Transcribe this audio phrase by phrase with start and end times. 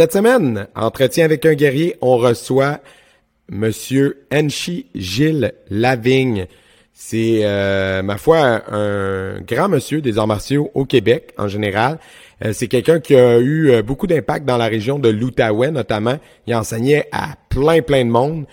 [0.00, 2.80] Cette semaine, entretien avec un guerrier, on reçoit
[3.50, 6.46] Monsieur Enchi Gilles Lavigne.
[6.94, 11.98] C'est, euh, ma foi, un grand monsieur des arts martiaux au Québec en général.
[12.42, 16.18] Euh, c'est quelqu'un qui a eu euh, beaucoup d'impact dans la région de l'Outaouais notamment.
[16.46, 18.46] Il enseignait à plein, plein de monde,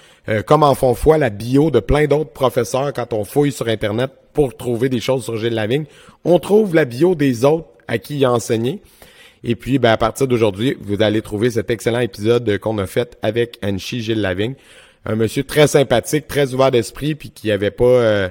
[0.48, 4.12] comme en font foi la bio de plein d'autres professeurs quand on fouille sur Internet
[4.34, 5.86] pour trouver des choses sur Gilles Lavigne.
[6.26, 8.82] On trouve la bio des autres à qui il a enseigné.
[9.48, 13.18] Et puis, ben, à partir d'aujourd'hui, vous allez trouver cet excellent épisode qu'on a fait
[13.22, 14.56] avec Anchi Gilles Lavigne.
[15.06, 18.30] Un monsieur très sympathique, très ouvert d'esprit, puis qui avait pas euh,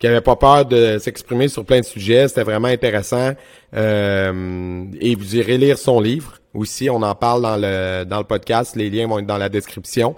[0.00, 2.26] qui avait pas peur de s'exprimer sur plein de sujets.
[2.26, 3.34] C'était vraiment intéressant.
[3.74, 6.90] Euh, et vous irez lire son livre aussi.
[6.90, 8.74] On en parle dans le dans le podcast.
[8.74, 10.16] Les liens vont être dans la description.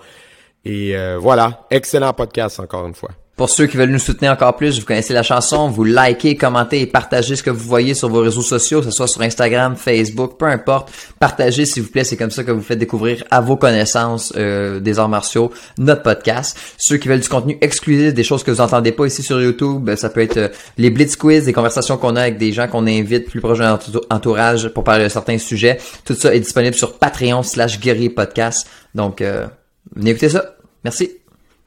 [0.64, 3.10] Et euh, voilà, excellent podcast encore une fois.
[3.38, 6.80] Pour ceux qui veulent nous soutenir encore plus, vous connaissez la chanson, vous likez, commentez
[6.80, 9.76] et partagez ce que vous voyez sur vos réseaux sociaux, que ce soit sur Instagram,
[9.76, 10.90] Facebook, peu importe.
[11.20, 14.80] Partagez s'il vous plaît, c'est comme ça que vous faites découvrir à vos connaissances euh,
[14.80, 16.58] des arts martiaux notre podcast.
[16.78, 19.84] Ceux qui veulent du contenu exclusif, des choses que vous entendez pas ici sur YouTube,
[19.84, 22.66] ben, ça peut être euh, les Blitz Quiz, des conversations qu'on a avec des gens
[22.66, 25.78] qu'on invite plus proche de notre entourage pour parler de certains sujets.
[26.04, 28.66] Tout ça est disponible sur Patreon slash guerrier podcast.
[28.96, 29.46] Donc, euh,
[29.94, 30.56] venez écouter ça.
[30.82, 31.17] Merci.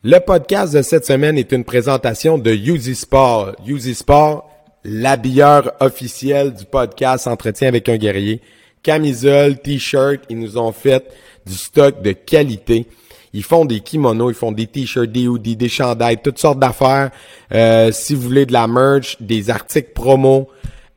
[0.04, 3.52] Le podcast de cette semaine est une présentation de Uzi Sport.
[3.68, 4.50] Uzi Sport,
[4.84, 8.42] l'habilleur officiel du podcast Entretien avec un guerrier.
[8.82, 11.06] Camisole, t-shirt, ils nous ont fait
[11.46, 12.88] du stock de qualité.
[13.34, 17.12] Ils font des kimonos, ils font des t-shirts, des hoodies, des chandails, toutes sortes d'affaires.
[17.54, 20.50] Euh, si vous voulez de la merch, des articles promo,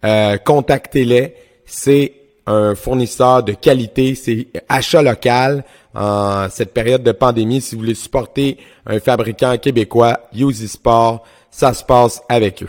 [0.02, 1.34] euh, contactez-les.
[1.66, 2.14] C'est
[2.46, 5.62] un fournisseur de qualité, c'est achat local
[5.94, 7.60] en cette période de pandémie.
[7.60, 12.68] Si vous voulez supporter un fabricant québécois, Use Sport, ça se passe avec eux.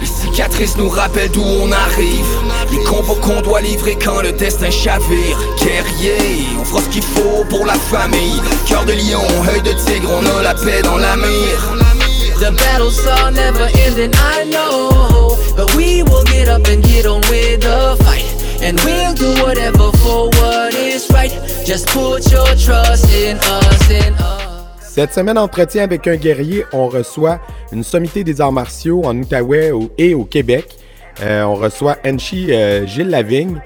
[0.00, 2.26] Les cicatrices nous rappellent d'où on arrive.
[2.70, 5.38] Les combos qu'on doit livrer quand le destin chavire.
[5.58, 8.40] Guerrier, on fera ce qu'il faut pour la famille.
[8.66, 9.22] Cœur de lion,
[9.52, 11.76] œil de tigre, on a la paix dans la mire.
[12.38, 15.38] The battles are never ending, I know.
[15.56, 18.26] But we will get up and get on with the fight.
[18.62, 20.75] And we'll do whatever for what
[24.80, 27.38] Cette semaine entretien avec un guerrier, on reçoit
[27.70, 30.78] une sommité des arts martiaux en Outaouais et au Québec.
[31.20, 33.60] Euh, on reçoit Enchi euh, Gilles Lavigne.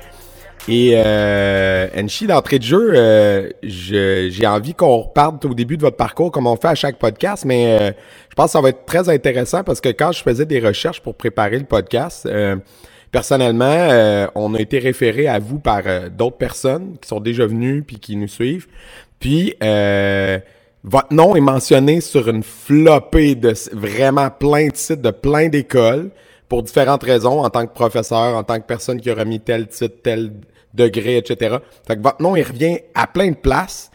[0.66, 5.96] Et euh, Enchi, d'entrée de jeu, euh, j'ai envie qu'on reparte au début de votre
[5.96, 7.94] parcours comme on fait à chaque podcast, mais
[8.28, 11.00] je pense que ça va être très intéressant parce que quand je faisais des recherches
[11.00, 12.28] pour préparer le podcast,
[13.12, 17.44] Personnellement, euh, on a été référé à vous par euh, d'autres personnes qui sont déjà
[17.44, 18.68] venues puis qui nous suivent.
[19.18, 20.38] Puis euh,
[20.84, 26.10] votre nom est mentionné sur une flopée de vraiment plein de sites de plein d'écoles
[26.48, 29.66] pour différentes raisons en tant que professeur, en tant que personne qui aura mis tel
[29.66, 30.32] titre, tel
[30.72, 31.56] degré, etc.
[31.86, 33.90] Fait que votre nom il revient à plein de places.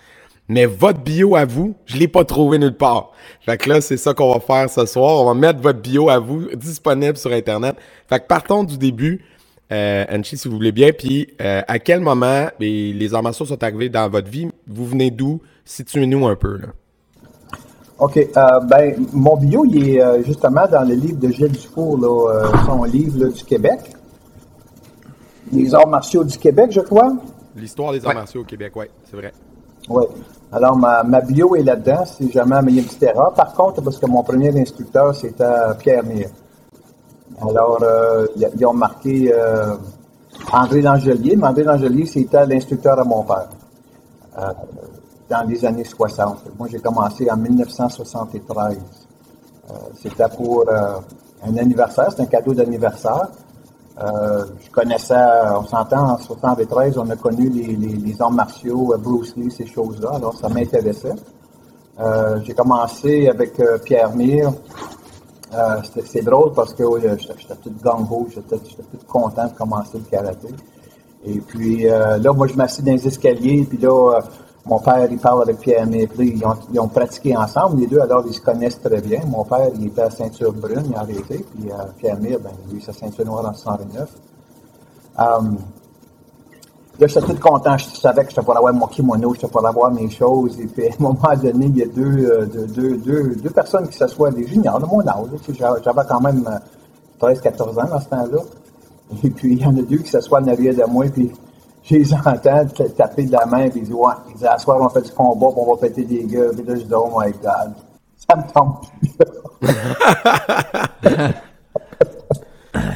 [0.47, 3.11] Mais votre bio à vous, je l'ai pas trouvé nulle part.
[3.41, 5.21] Fait que là, c'est ça qu'on va faire ce soir.
[5.21, 7.75] On va mettre votre bio à vous disponible sur Internet.
[8.07, 9.25] Fait que partons du début.
[9.71, 10.91] Euh, Anchi, si vous voulez bien.
[10.91, 14.47] Puis, euh, à quel moment les, les sont arrivés dans votre vie?
[14.67, 15.41] Vous venez d'où?
[15.65, 16.57] Situez-nous un peu.
[16.57, 16.67] Là.
[17.97, 18.17] OK.
[18.17, 22.83] Euh, ben, mon bio, il est justement dans le livre de Gilles Dufour, là, son
[22.83, 23.79] livre là, du Québec.
[25.51, 27.13] Les arts martiaux du Québec, je crois?
[27.55, 29.31] L'histoire des arts martiaux au Québec, oui, c'est vrai.
[29.89, 30.05] Oui.
[30.51, 33.33] Alors, ma, ma bio est là-dedans, si jamais il y a une petite erreur.
[33.33, 35.43] Par contre, parce que mon premier instructeur, c'était
[35.79, 36.29] Pierre Mire.
[37.41, 39.75] Alors, euh, ils ont marqué euh,
[40.51, 43.49] André Langelier, mais André Langelier, c'était l'instructeur à mon père,
[44.37, 44.53] euh,
[45.29, 46.57] dans les années 60.
[46.57, 48.77] Moi, j'ai commencé en 1973.
[49.69, 50.99] Euh, c'était pour euh,
[51.43, 53.29] un anniversaire, c'était un cadeau d'anniversaire.
[53.97, 55.15] Euh, je connaissais,
[55.57, 59.49] on s'entend, en 73, on a connu les, les, les arts martiaux, euh, Bruce Lee,
[59.49, 61.13] ces choses-là, alors ça m'intéressait.
[61.99, 64.51] Euh, j'ai commencé avec euh, Pierre Mire.
[66.05, 70.49] C'est drôle parce que j'étais tout gang-ho, j'étais tout content de commencer le karaté.
[71.23, 74.19] Et puis là, moi, je m'assis dans les escaliers, puis là,
[74.65, 77.99] mon père, il parle avec Pierre Mire, ils ont, ils ont, pratiqué ensemble, les deux,
[77.99, 79.21] alors ils se connaissent très bien.
[79.27, 82.51] Mon père, il était à ceinture brune, il a arrêté, puis euh, Pierre Mire, ben,
[82.71, 84.09] lui, sa ceinture noire en 129.
[85.17, 85.57] Um,
[86.97, 87.77] Là, j'étais tout content.
[87.77, 90.57] Je savais que je pour avoir mon kimono, je pour avoir mes choses.
[90.61, 93.89] Et puis, à un moment donné, il y a deux, euh, deux, deux, deux, personnes
[93.89, 95.27] qui s'assoient, des juniors de mon âge.
[95.57, 96.49] J'avais quand même
[97.19, 98.39] 13, 14 ans dans ce temps-là.
[99.23, 101.05] Et puis, il y en a deux qui s'assoient en arrière de moi,
[101.85, 102.65] je les entends
[102.97, 105.11] taper de la main, puis ils disent, ouais, ils disent, à soir, on fait du
[105.11, 106.55] combat, puis on va péter des gueules.
[106.55, 107.73] Puis là, je dis, oh my God,
[108.27, 108.75] ça me tombe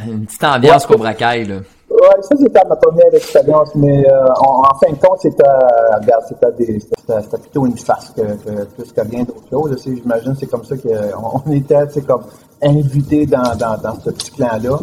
[0.08, 1.58] Une petite ambiance ouais, Cobra Kai, là.
[1.90, 7.22] Oui, ça c'était ma première expérience, mais euh, en, en, fin de compte, c'était, euh,
[7.22, 9.76] c'était, plutôt une farce que, que plus que rien d'autre chose.
[9.84, 12.24] J'imagine c'est comme ça qu'on on était comme
[12.62, 14.78] invités dans, dans, dans ce petit clan-là.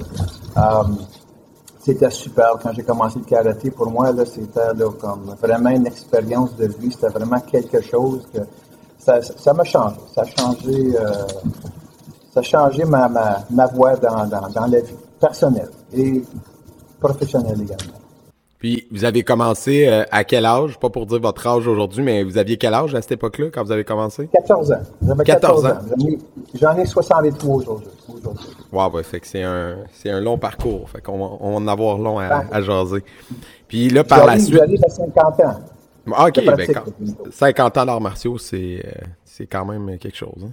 [0.57, 0.99] Um,
[1.87, 2.59] c'était super.
[2.61, 4.61] Quand j'ai commencé le karaté, pour moi, là, c'était
[4.99, 6.91] comme vraiment une expérience de vie.
[6.91, 8.41] C'était vraiment quelque chose que
[8.99, 9.95] ça, ça m'a changé.
[10.13, 15.71] Ça a changé, euh, ça ma, ma, ma dans, dans, dans la vie personnelle.
[15.93, 16.25] Et
[16.99, 17.96] professionnel également.
[18.67, 20.77] Puis, vous avez commencé euh, à quel âge?
[20.81, 23.63] Pas pour dire votre âge aujourd'hui, mais vous aviez quel âge à cette époque-là quand
[23.63, 24.29] vous avez commencé?
[24.33, 24.81] 14 ans.
[25.07, 25.79] J'avais 14, ans.
[26.53, 27.87] J'en ai 63 aujourd'hui.
[28.73, 30.91] Wow, ouais, fait que c'est un, c'est un long parcours.
[30.91, 33.05] Fait qu'on va, on va en avoir long à, à jaser.
[33.69, 34.57] Puis là, par la suite.
[34.57, 35.61] J'arrive à 50 ans.
[36.13, 36.85] Ah, ok, ben, quand,
[37.31, 38.91] 50 ans d'arts martiaux, c'est, euh,
[39.25, 40.43] c'est quand même quelque chose.
[40.45, 40.51] Hein?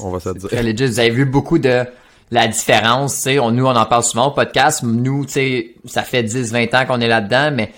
[0.00, 0.48] On va se dire.
[0.48, 0.86] Très legit.
[0.86, 1.84] Vous avez vu beaucoup de
[2.32, 5.74] la différence, tu sais, on, nous on en parle souvent au podcast, nous, tu sais,
[5.84, 7.72] ça fait 10-20 ans qu'on est là-dedans, mais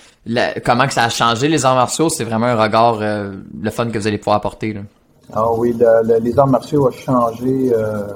[0.64, 3.90] comment que ça a changé les arts martiaux, c'est vraiment un regard, euh, le fun
[3.90, 4.72] que vous allez pouvoir apporter.
[4.72, 4.82] Là.
[5.32, 5.76] Ah oui,
[6.20, 8.06] les arts martiaux ont changé euh,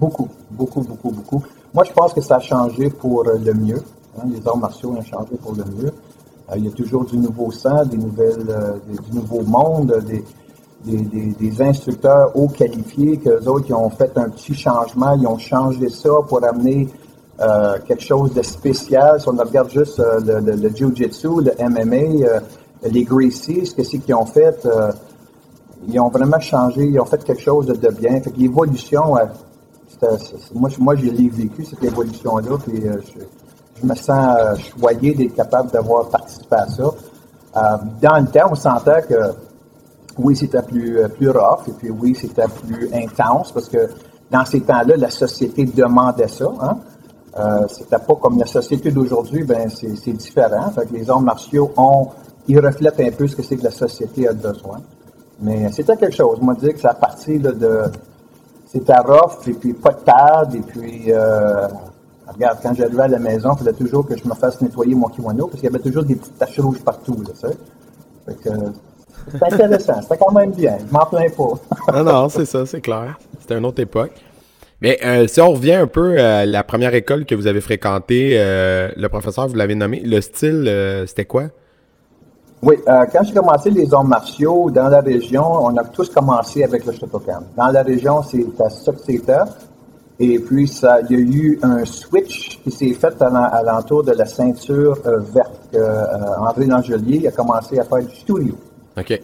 [0.00, 1.44] beaucoup, beaucoup, beaucoup, beaucoup.
[1.72, 3.80] Moi, je pense que ça a changé pour le mieux.
[4.18, 5.92] Hein, les arts martiaux ont changé pour le mieux.
[6.50, 8.56] Euh, il y a toujours du nouveau sang, des nouvelles,
[8.88, 10.24] du nouveau monde, des,
[10.84, 15.88] des, instructeurs haut qualifiés, qu'eux autres, ils ont fait un petit changement, ils ont changé
[15.88, 16.88] ça pour amener
[17.40, 19.20] euh, quelque chose de spécial.
[19.20, 22.40] Si on regarde juste euh, le, le, le Jiu-Jitsu, le MMA, euh,
[22.82, 24.66] les Gracies, ce que c'est qu'ils ont fait,
[25.88, 28.20] ils ont vraiment changé, ils ont fait quelque chose de, bien.
[28.20, 29.16] Fait que l'évolution,
[30.54, 34.36] moi, moi, je l'ai vécu, cette évolution-là, puis je, me sens
[34.78, 36.90] choyé d'être capable d'avoir participé à ça.
[38.00, 39.14] dans le temps, on sentait que
[40.18, 43.88] oui, c'était plus, euh, plus rough, et puis oui, c'était plus intense, parce que
[44.30, 46.52] dans ces temps-là, la société demandait ça.
[46.60, 46.78] Hein?
[47.38, 50.70] Euh, c'était pas comme la société d'aujourd'hui, ben c'est différent.
[50.70, 52.08] Fait que les arts martiaux ont,
[52.46, 54.78] ils reflètent un peu ce que c'est que la société a besoin.
[55.40, 56.40] Mais c'était quelque chose.
[56.40, 57.84] Moi, dire que ça a parti de,
[58.66, 61.68] c'était rough, et puis pas de pad, et puis euh,
[62.26, 65.08] regarde, quand j'arrivais à la maison, il fallait toujours que je me fasse nettoyer mon
[65.08, 67.50] kimono, parce qu'il y avait toujours des petites taches rouges partout, là.
[68.26, 68.50] Fait que,
[69.30, 70.02] c'est intéressant.
[70.02, 70.78] C'était quand même bien.
[70.86, 71.92] Je m'en plains pas.
[71.92, 73.18] non, non, c'est ça, c'est clair.
[73.40, 74.12] C'était une autre époque.
[74.80, 78.34] Mais euh, si on revient un peu à la première école que vous avez fréquentée,
[78.34, 81.44] euh, le professeur, vous l'avez nommé, le style, euh, c'était quoi?
[82.60, 86.84] Oui, quand j'ai commencé les arts martiaux dans la région, on a tous commencé avec
[86.86, 87.44] le Shotokan.
[87.56, 89.38] Dans la région, c'était ça que c'était.
[90.18, 94.10] Et puis, ça, il y a eu un switch qui s'est fait à l'entour de
[94.10, 94.98] la ceinture
[95.32, 95.76] verte.
[96.40, 98.56] André Langelier a commencé à faire du studio.
[98.98, 99.20] OK.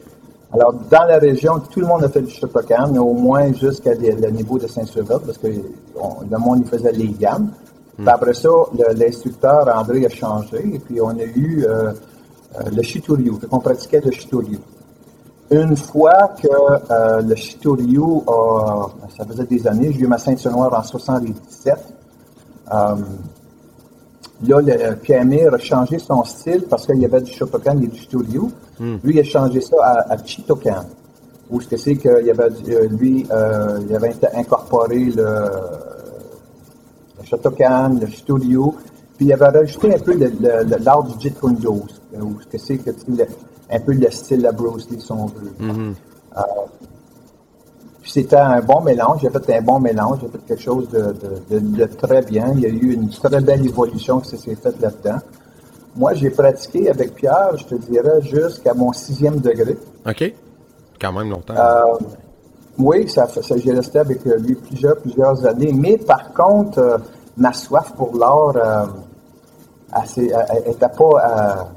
[0.53, 3.95] Alors, dans la région, tout le monde a fait du Shotokan, mais au moins jusqu'à
[3.95, 7.51] le niveau de Saint-Sauveur, parce que le monde il faisait les gammes.
[7.97, 8.09] Hmm.
[8.09, 8.49] après ça,
[8.97, 11.93] l'instructeur André a changé, et puis on a eu euh,
[12.57, 14.59] euh, le Shitoryu, on pratiquait le Shitoryu.
[15.51, 16.49] Une fois que
[16.91, 18.03] euh, le Shitoryu,
[19.17, 21.75] ça faisait des années, j'ai eu ma ceinture noire en 77.
[24.43, 27.99] Là, le, Pierre a changé son style parce qu'il y avait du Shotokan et du
[27.99, 28.51] Studio.
[28.79, 28.97] Hmm.
[29.03, 30.85] Lui, il a changé ça à, à Chitokan.
[31.51, 35.51] Où ce que c'est qu'il y avait, euh, lui, euh, il avait incorporé le,
[37.19, 38.75] le Shotokan, le Studio,
[39.17, 40.19] puis il avait rajouté un peu
[40.85, 41.85] l'art du Jeet Kune Do,
[42.21, 42.91] où ce que c'est que
[43.71, 45.53] un peu le style à Bruce Lee, si on veut.
[45.59, 45.95] Hmm.
[46.37, 46.41] Euh,
[48.07, 49.21] c'était un bon mélange.
[49.23, 50.19] J'ai fait un bon mélange.
[50.23, 52.53] J'ai fait quelque chose de, très bien.
[52.55, 55.19] Il y a eu une très belle évolution qui s'est faite là-dedans.
[55.97, 59.77] Moi, j'ai pratiqué avec Pierre, je te dirais, jusqu'à mon sixième degré.
[60.07, 60.35] OK.
[61.01, 61.55] Quand même longtemps.
[61.57, 61.99] Euh,
[62.79, 65.73] oui, ça, ça j'ai resté avec lui plusieurs, plusieurs années.
[65.73, 66.99] Mais par contre, euh,
[67.37, 68.89] ma soif pour l'art
[70.17, 70.35] n'était
[70.85, 71.69] euh, pas...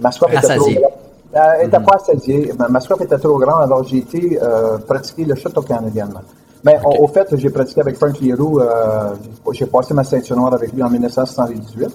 [0.00, 0.58] ma soif était
[1.32, 2.52] elle n'était pas assasiée.
[2.58, 6.22] Ma, ma soif était trop grande, alors j'ai été euh, pratiquer le Shotokan également.
[6.64, 8.60] Mais au, fait, j'ai pratiqué avec Frank Leroux.
[8.60, 9.14] Euh,
[9.52, 11.88] j'ai passé ma ceinture noire avec lui en 1978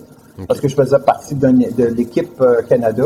[0.48, 3.06] parce que je faisais partie de, l'équipe euh, Canada.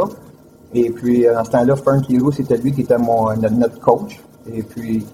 [0.73, 4.21] Et puis, en ce temps-là, Frank Leroux, c'était lui qui était mon, notre coach.
[4.53, 5.05] Et puis,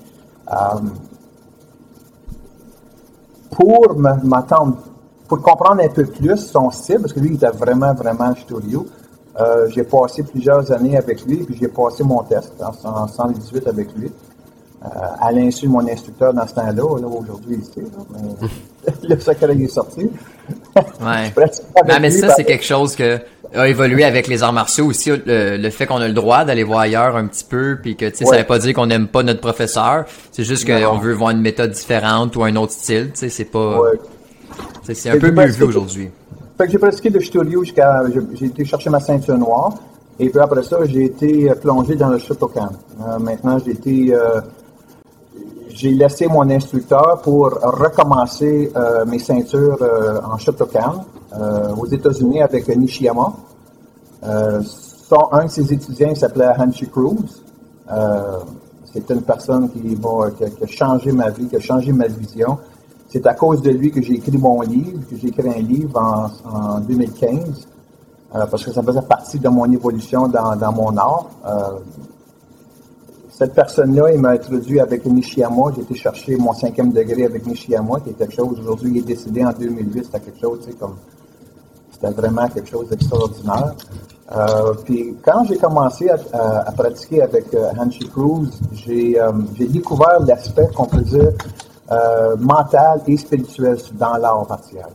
[3.49, 4.77] pour m'attendre
[5.27, 8.85] pour comprendre un peu plus son style, parce que lui, il était vraiment, vraiment studio,
[9.39, 13.87] euh, j'ai passé plusieurs années avec lui, puis j'ai passé mon test en, 118 avec
[13.95, 14.11] lui.
[14.83, 14.87] Euh,
[15.19, 17.89] à l'insu de mon instructeur dans ce temps-là, là, aujourd'hui, il sait,
[19.09, 20.11] le secret est sorti.
[20.75, 21.33] ouais.
[21.99, 23.19] mais, ça, c'est quelque chose que
[23.55, 26.81] a évolué avec les arts martiaux aussi, le, fait qu'on a le droit d'aller voir
[26.81, 29.23] ailleurs un petit peu, puis que, tu sais, ça veut pas dire qu'on n'aime pas
[29.23, 33.19] notre professeur, c'est juste qu'on veut voir une méthode différente ou un autre style, tu
[33.19, 33.81] sais, c'est pas...
[34.83, 36.09] C'est un peu mieux vu aujourd'hui.
[36.57, 38.03] Fait que j'ai pratiqué le studio jusqu'à.
[38.33, 39.73] J'ai été chercher ma ceinture noire.
[40.17, 42.69] Et puis après ça, j'ai été euh, plongé dans le Shotokan.
[43.01, 44.13] Euh, maintenant, j'ai été.
[44.13, 44.39] Euh,
[45.67, 48.71] j'ai laissé mon instructeur pour recommencer
[49.07, 49.77] mes ceintures
[50.23, 51.03] en Shotokan
[51.77, 53.33] aux États-Unis avec Nishiyama.
[54.23, 54.59] Un
[55.43, 57.43] de ses étudiants s'appelait Hanshi Cruz.
[58.85, 62.57] C'était une personne qui, qui, a changé ma vie, qui a changé ma vision.
[63.15, 65.97] C'est à cause de lui que j'ai écrit mon livre, que j'ai écrit un livre
[66.43, 67.65] en, 2015,
[68.35, 71.29] euh, parce que ça faisait partie de mon évolution dans, mon art.
[71.45, 71.79] Euh,
[73.29, 75.71] cette personne-là, il m'a introduit avec Nishiyama.
[75.77, 79.07] J'ai été chercher mon cinquième degré avec Nishiyama, qui est quelque chose, aujourd'hui, il est
[79.07, 80.95] décédé en 2008, c'était quelque chose, tu sais, comme,
[81.93, 83.75] c'était vraiment quelque chose d'extraordinaire.
[84.35, 87.45] Euh, puis quand j'ai commencé à, pratiquer avec
[87.79, 89.17] Hanshi Cruz, j'ai
[89.69, 91.31] découvert l'aspect qu'on peut dire
[91.91, 94.89] euh, mental et spirituel dans l'art martial.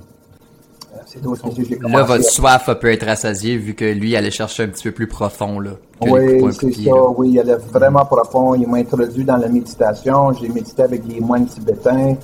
[0.92, 1.96] Euh, c'est j'ai commencé.
[1.96, 5.06] Là, votre soif peut être rassasiée vu que lui allait chercher un petit peu plus
[5.06, 5.60] profond.
[5.60, 7.08] Là, oui, c'est ça.
[7.16, 8.54] Oui, il allait vraiment profond.
[8.54, 10.32] Il m'a introduit dans la méditation.
[10.32, 12.16] J'ai médité avec des moines tibétains.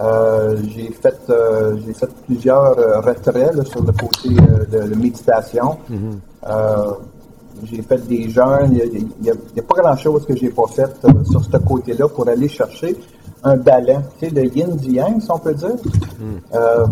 [0.00, 4.30] Euh, j'ai fait euh, j'ai fait plusieurs euh, retraits sur le côté
[4.70, 5.78] de, la méditation.
[5.88, 6.94] Mm-hmm.
[7.64, 8.72] j'ai fait des jeûnes.
[8.72, 10.90] Il n'y a, a, pas grand-chose que j'ai pas fait
[11.30, 12.96] sur ce côté-là pour aller chercher
[13.44, 15.76] un ballon, tu sais, le yin du yang, si on peut dire.
[16.18, 16.38] Hmm.
[16.54, 16.86] Euh,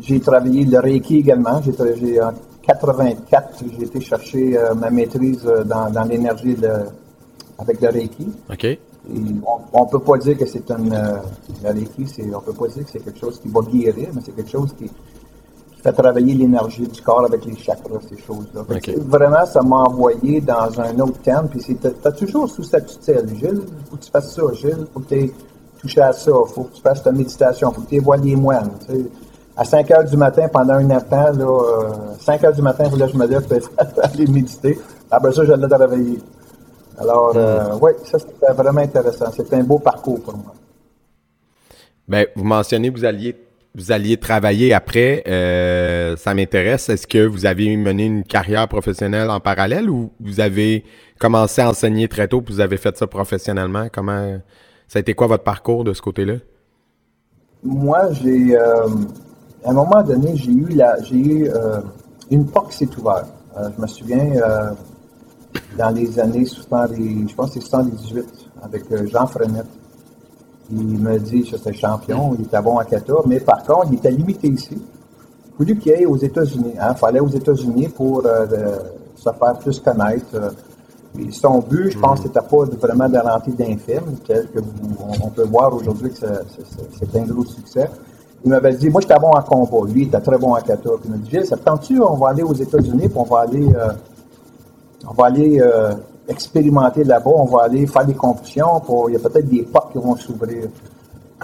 [0.00, 1.60] j'ai travaillé le Reiki également.
[1.62, 2.32] J'ai, en
[2.62, 6.56] 84, j'ai été chercher euh, ma maîtrise euh, dans, dans l'énergie
[7.58, 8.28] avec le Reiki.
[8.50, 8.78] OK.
[9.72, 12.84] on, ne peut pas dire que c'est un le Reiki, c'est, on peut pas dire
[12.84, 14.90] que c'est quelque chose qui va guérir, mais c'est quelque chose qui,
[15.84, 18.62] fait travailler l'énergie du corps avec les chakras, ces choses-là.
[19.06, 21.46] Vraiment, ça m'a envoyé dans un autre thème.
[21.50, 23.28] Puis c'est, t'as toujours sous cette tutelle.
[23.34, 23.60] Gilles,
[23.90, 24.42] faut que tu fasses ça.
[24.54, 25.32] Gilles, faut que tu
[25.78, 26.32] touché à ça.
[26.54, 27.70] Faut que tu fasses ta méditation.
[27.70, 28.70] Faut que tu vois les moines.
[29.56, 33.06] À 5 heures du matin, pendant un instant, là, 5 euh, heures du matin, là,
[33.06, 33.58] je me lève pour
[34.02, 34.78] aller méditer.
[35.10, 36.18] Après ça, j'allais travailler.
[36.96, 37.78] Alors, euh, hmm.
[37.82, 39.30] oui, ça, c'était vraiment intéressant.
[39.36, 40.54] C'était un beau parcours pour moi.
[42.08, 43.36] Ben, vous mentionnez que vous alliez
[43.76, 46.88] vous alliez travailler après, euh, ça m'intéresse.
[46.88, 50.84] Est-ce que vous avez mené une carrière professionnelle en parallèle ou vous avez
[51.18, 53.88] commencé à enseigner très tôt puis vous avez fait ça professionnellement?
[53.92, 54.38] Comment
[54.86, 56.34] ça a été quoi votre parcours de ce côté-là?
[57.64, 58.86] Moi, j'ai euh,
[59.64, 61.80] à un moment donné, j'ai eu la j'ai eu euh,
[62.30, 63.26] une porte qui s'est ouverte.
[63.76, 64.34] je me souviens
[65.76, 68.24] dans les années 70, je pense que c'est 78,
[68.62, 69.66] avec Jean Frenette.
[70.70, 73.98] Il me dit que c'était champion, il était bon à kata, mais par contre, il
[73.98, 74.70] était limité ici.
[74.76, 76.72] Il voulait qu'il aille aux États-Unis.
[76.74, 76.94] Il hein.
[76.94, 78.46] fallait aux États-Unis pour euh,
[79.14, 80.26] se faire plus connaître.
[80.34, 80.50] Euh.
[81.30, 84.60] son but, je pense, c'était pas vraiment de rentrer d'infime, tel que
[85.22, 87.88] on, peut voir aujourd'hui que c'est un gros succès.
[88.42, 89.90] Il m'avait dit, moi, j'étais bon en combat.
[89.92, 90.90] Lui, il était très bon en kata.
[91.00, 93.68] Puis il m'a dit, ça tu on va aller aux États-Unis, puis on va aller,
[93.74, 93.92] euh,
[95.08, 95.60] on va aller
[96.28, 97.30] expérimenter là-bas.
[97.34, 98.80] On va aller faire des compétitions.
[98.80, 100.68] Pour, il y a peut-être des portes qui vont s'ouvrir.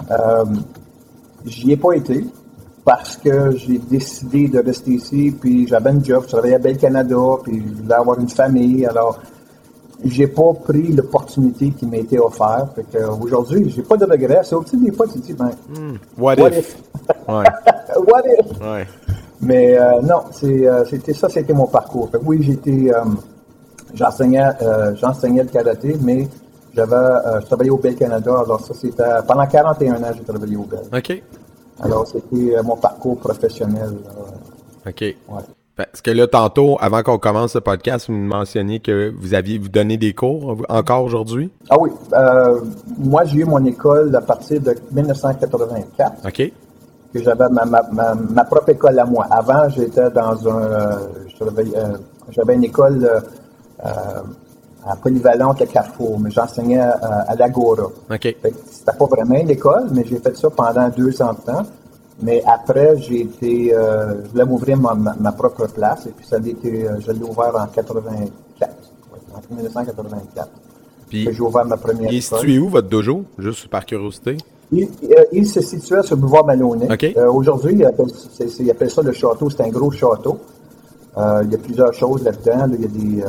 [0.09, 0.45] Euh,
[1.45, 2.25] J'y ai pas été
[2.83, 6.77] parce que j'ai décidé de rester ici, puis j'avais un job, je travaillais à Bel
[6.77, 8.85] Canada, puis je voulais avoir une famille.
[8.85, 9.19] Alors,
[10.03, 12.79] j'ai pas pris l'opportunité qui m'a été offerte.
[13.21, 14.41] Aujourd'hui, j'ai pas de regrets.
[14.43, 15.95] C'est aussi des fois, tu te dis, ben, hmm.
[16.17, 16.77] what, if?
[17.27, 17.43] what
[18.25, 18.59] if?
[18.59, 18.87] Ouais.
[19.41, 22.09] Mais euh, non, euh, c'était ça, c'était mon parcours.
[22.11, 23.03] Fait oui, j'étais euh,
[23.93, 26.27] J'enseignais, euh, j'enseignais le karaté, mais
[26.73, 28.31] j'avais, euh, je travaillais au Bel Canada.
[28.45, 30.81] Alors ça, c'était pendant 41 ans, j'ai travaillé au Bel.
[30.93, 31.23] OK.
[31.81, 33.97] Alors c'était euh, mon parcours professionnel.
[34.87, 35.01] OK.
[35.01, 35.15] Ouais.
[35.75, 39.57] Parce que là, tantôt, avant qu'on commence ce podcast, vous me mentionniez que vous aviez
[39.57, 41.49] vous donné des cours encore aujourd'hui?
[41.69, 41.89] Ah oui.
[42.99, 46.27] moi, j'ai eu mon école à partir de 1984.
[46.27, 46.51] OK.
[47.13, 49.25] Que j'avais ma, ma, ma, propre école à moi.
[49.31, 50.99] Avant, j'étais dans un.
[52.29, 53.19] j'avais une école euh,
[53.83, 57.83] à Polyvalente, à Carrefour, mais j'enseignais à, l'Agora.
[57.83, 58.35] OK.
[58.65, 61.65] C'était pas vraiment une école, mais j'ai fait ça pendant deux ans de temps.
[62.23, 66.35] Mais après, j'ai été, euh, je voulais m'ouvrir ma, ma, propre place, et puis ça
[66.35, 68.73] a été, euh, je l'ai ouvert en 84,
[69.33, 70.49] en 1984.
[71.09, 74.37] Puis, j'ai ouvert ma première il est situé où, votre dojo, juste par curiosité?
[74.71, 76.87] Il, se situait sur le boulevard Maloney.
[77.27, 77.85] Aujourd'hui, il,
[78.69, 79.49] appelle ça le château.
[79.49, 80.39] C'est un gros château.
[81.17, 82.67] Il y a plusieurs choses là-dedans.
[82.73, 83.27] Il, y a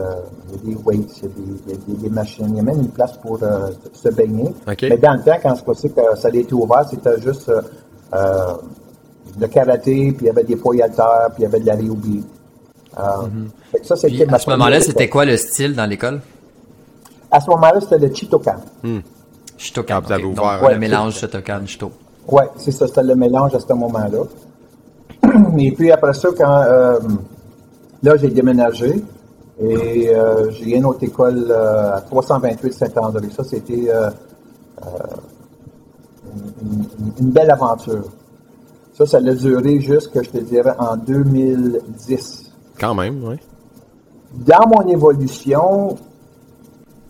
[0.65, 2.47] des, weights, il y a des, machines.
[2.51, 4.55] Il y a même une place pour se baigner.
[4.67, 7.51] Mais dans le temps, quand c'est passé que ça a été ouvert, c'était juste
[9.41, 11.67] le karaté, puis il y avait des poids à terre, puis il y avait de
[11.67, 12.23] la ryubi.
[12.99, 13.49] Euh, mhm.
[13.83, 16.21] ça, c'était à ce moment-là, c'était quoi le style dans l'école?
[17.31, 18.57] À ce moment-là, c'était le Chitokan.
[18.83, 18.99] Hmm.
[19.57, 20.23] Chitokan, okay.
[20.23, 21.91] Donc, ouais, le mélange Chitokan, Chito.
[22.29, 24.25] Oui, c'est ça, c'était le mélange à ce moment-là.
[25.59, 26.99] Et puis après ça, quand euh,
[28.03, 29.03] là, j'ai déménagé
[29.61, 33.29] et euh, j'ai une autre école euh, à 328 Saint-André.
[33.31, 34.11] Ça, c'était euh,
[36.63, 36.85] une,
[37.21, 38.05] une, belle aventure.
[38.95, 42.53] Ça, ça a duré jusque, je te dirais, en 2010.
[42.81, 43.37] Quand même, oui.
[44.35, 45.97] Dans mon évolution,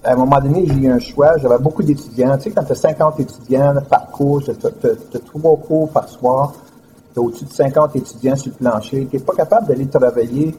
[0.04, 1.38] à un moment donné, j'ai eu un choix.
[1.38, 2.36] J'avais beaucoup d'étudiants.
[2.36, 6.52] Tu sais, quand tu as 50 étudiants par cours, tu as, trois cours par soir,
[7.14, 10.54] tu as au-dessus de 50 étudiants sur le plancher, tu n'es pas capable d'aller travailler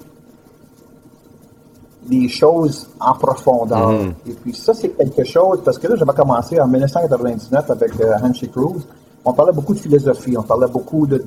[2.09, 3.91] les choses en profondeur.
[3.91, 4.29] Mm-hmm.
[4.29, 8.47] Et puis ça, c'est quelque chose, parce que là, j'avais commencé en 1999 avec euh,
[8.51, 8.81] Cruz
[9.25, 11.23] on parlait beaucoup de philosophie, on parlait beaucoup de,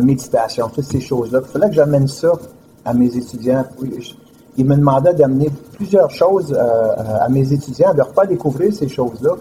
[0.00, 1.40] méditation, toutes ces choses-là.
[1.42, 2.32] Il fallait que j'amène ça
[2.84, 3.64] à mes étudiants.
[4.56, 8.88] Ils me demandaient d'amener plusieurs choses euh, à mes étudiants, de leur faire découvrir ces
[8.88, 9.32] choses-là.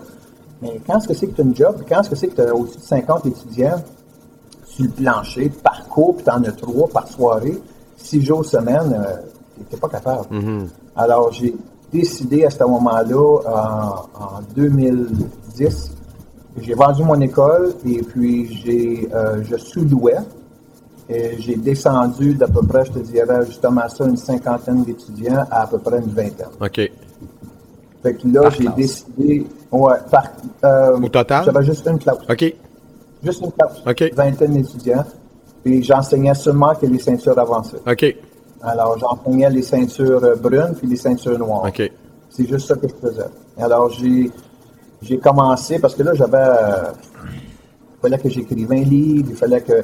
[0.61, 2.35] Mais quand est-ce que c'est que tu as une job, quand est-ce que c'est que
[2.35, 3.81] tu as au-dessus de 50 étudiants?
[4.65, 7.59] Sur le plancher, par cours, puis tu en as trois par soirée,
[7.95, 9.15] six jours semaine, euh,
[9.59, 10.27] n'étais pas capable.
[10.31, 10.67] Mm-hmm.
[10.95, 11.55] Alors, j'ai
[11.91, 13.39] décidé à ce moment-là,
[14.19, 15.91] en 2010,
[16.61, 20.17] j'ai vendu mon école et puis j'ai, euh, je sous-louais.
[21.09, 25.61] Et j'ai descendu d'à peu près, je te dirais justement ça, une cinquantaine d'étudiants à
[25.61, 26.49] à peu près une vingtaine.
[26.59, 26.81] OK.
[28.03, 29.47] Fait que là, j'ai décidé.
[29.71, 30.23] Ouais, par.
[30.65, 31.45] Euh, Au total?
[31.45, 32.17] J'avais juste une classe.
[32.29, 32.53] OK.
[33.23, 33.81] Juste une classe.
[33.87, 34.13] OK.
[34.13, 35.05] Vingtaine d'étudiants.
[35.63, 37.77] Puis j'enseignais seulement que les ceintures avancées.
[37.87, 38.15] OK.
[38.61, 41.65] Alors, j'enseignais les ceintures brunes puis les ceintures noires.
[41.67, 41.91] OK.
[42.29, 43.25] C'est juste ça que je faisais.
[43.57, 44.31] Alors, j'ai
[45.01, 46.37] j'ai commencé parce que là, j'avais.
[46.37, 46.91] Euh,
[47.25, 49.81] il fallait que j'écrive un livre, il fallait que,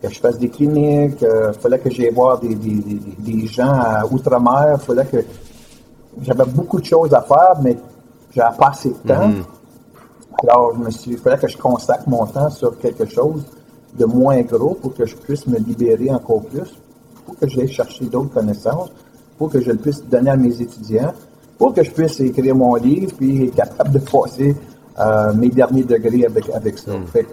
[0.00, 3.46] que je fasse des cliniques, il euh, fallait que j'aille voir des, des, des, des,
[3.46, 5.18] gens à Outre-mer, il fallait que.
[6.20, 7.76] J'avais beaucoup de choses à faire, mais
[8.34, 9.28] j'avais pas assez de temps.
[9.28, 10.46] Mm-hmm.
[10.46, 13.44] Alors, je me suis, il fallait que je consacre mon temps sur quelque chose
[13.98, 16.78] de moins gros pour que je puisse me libérer encore plus,
[17.38, 18.90] que j'aille chercher d'autres connaissances,
[19.38, 21.12] pour que je le puisse donner à mes étudiants
[21.62, 24.56] pour que je puisse écrire mon livre puis être capable de passer
[24.98, 26.92] euh, mes derniers degrés avec, avec ça.
[26.92, 27.06] Hmm.
[27.06, 27.24] Fait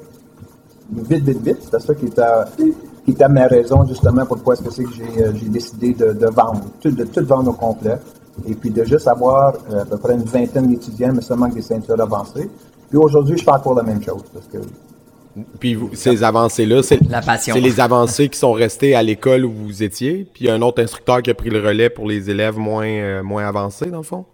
[0.92, 4.94] vite, vite, vite, c'est ça qui était, ma raison justement pourquoi est-ce que c'est que
[4.94, 7.98] j'ai, euh, décidé de, vendre, de tout vendre au complet.
[8.48, 11.56] Et puis de juste avoir euh, à peu près une vingtaine d'étudiants, mais seulement avec
[11.56, 12.52] des ceintures avancées.
[12.88, 14.60] Puis aujourd'hui, je fais encore la même chose parce que
[15.60, 17.00] puis ces avancées-là, c'est
[17.56, 20.28] les avancées qui sont restées à l'école où vous étiez.
[20.34, 22.58] Puis il y a un autre instructeur qui a pris le relais pour les élèves
[22.58, 24.26] moins, euh, moins avancés, dans le fond?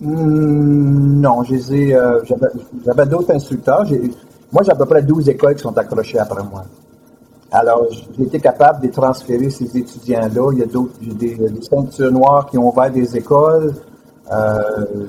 [0.00, 2.22] Hmm, non, euh,
[2.86, 3.84] j'avais d'autres instructeurs.
[4.52, 6.64] Moi, j'ai à peu près 12 écoles qui sont accrochées après moi.
[7.52, 10.50] Alors, j'ai été capable de transférer ces étudiants-là.
[10.52, 13.74] Il y a d'autres, des, des, ceintures noires qui ont ouvert des écoles.
[14.32, 15.06] Euh,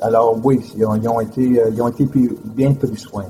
[0.00, 2.06] alors, oui, ils ont, été, ils ont été
[2.44, 3.24] bien pris soin.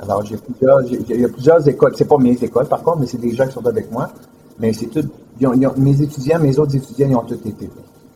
[0.00, 1.92] Alors, j'ai plusieurs, a plusieurs écoles.
[1.96, 4.10] C'est pas mes écoles, par contre, mais c'est des gens qui sont avec moi.
[4.58, 5.08] Mais c'est tout.
[5.76, 7.68] mes étudiants, mes autres étudiants, ils ont tous été.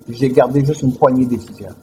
[0.09, 1.75] J'ai gardé juste une poignée d'étudiants.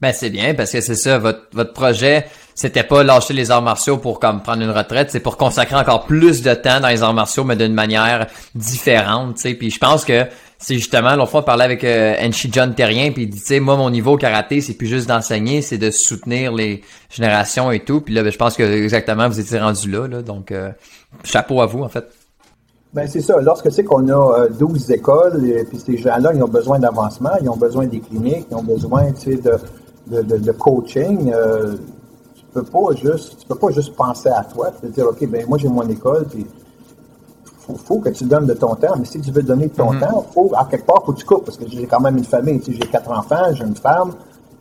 [0.00, 3.62] Ben c'est bien parce que c'est ça votre votre projet c'était pas lâcher les arts
[3.62, 7.02] martiaux pour comme prendre une retraite c'est pour consacrer encore plus de temps dans les
[7.02, 10.26] arts martiaux mais d'une manière différente tu sais puis je pense que
[10.58, 13.46] c'est justement l'autre fois on parlait avec euh, Enchi John Terrien puis il dit tu
[13.46, 17.80] sais moi mon niveau karaté c'est plus juste d'enseigner c'est de soutenir les générations et
[17.80, 20.70] tout puis là ben, je pense que exactement vous étiez rendu là là donc euh,
[21.24, 22.04] chapeau à vous en fait
[22.94, 23.40] ben c'est ça.
[23.40, 27.32] Lorsque c'est qu'on a 12 euh, écoles, et puis ces gens-là, ils ont besoin d'avancement,
[27.42, 29.40] ils ont besoin des cliniques, ils ont besoin, tu sais,
[30.06, 31.32] de, de, de, coaching.
[31.34, 31.74] Euh,
[32.54, 35.58] peux pas juste, tu peux pas juste penser à toi, peux dire, ok, ben moi
[35.58, 36.46] j'ai mon école, puis
[37.66, 39.92] faut, faut que tu donnes de ton temps, mais si tu veux donner de ton
[39.92, 40.00] mm-hmm.
[40.00, 42.24] temps, faut, à quelque part, faut que tu coupes, parce que j'ai quand même une
[42.24, 44.12] famille, j'ai quatre enfants, j'ai une femme,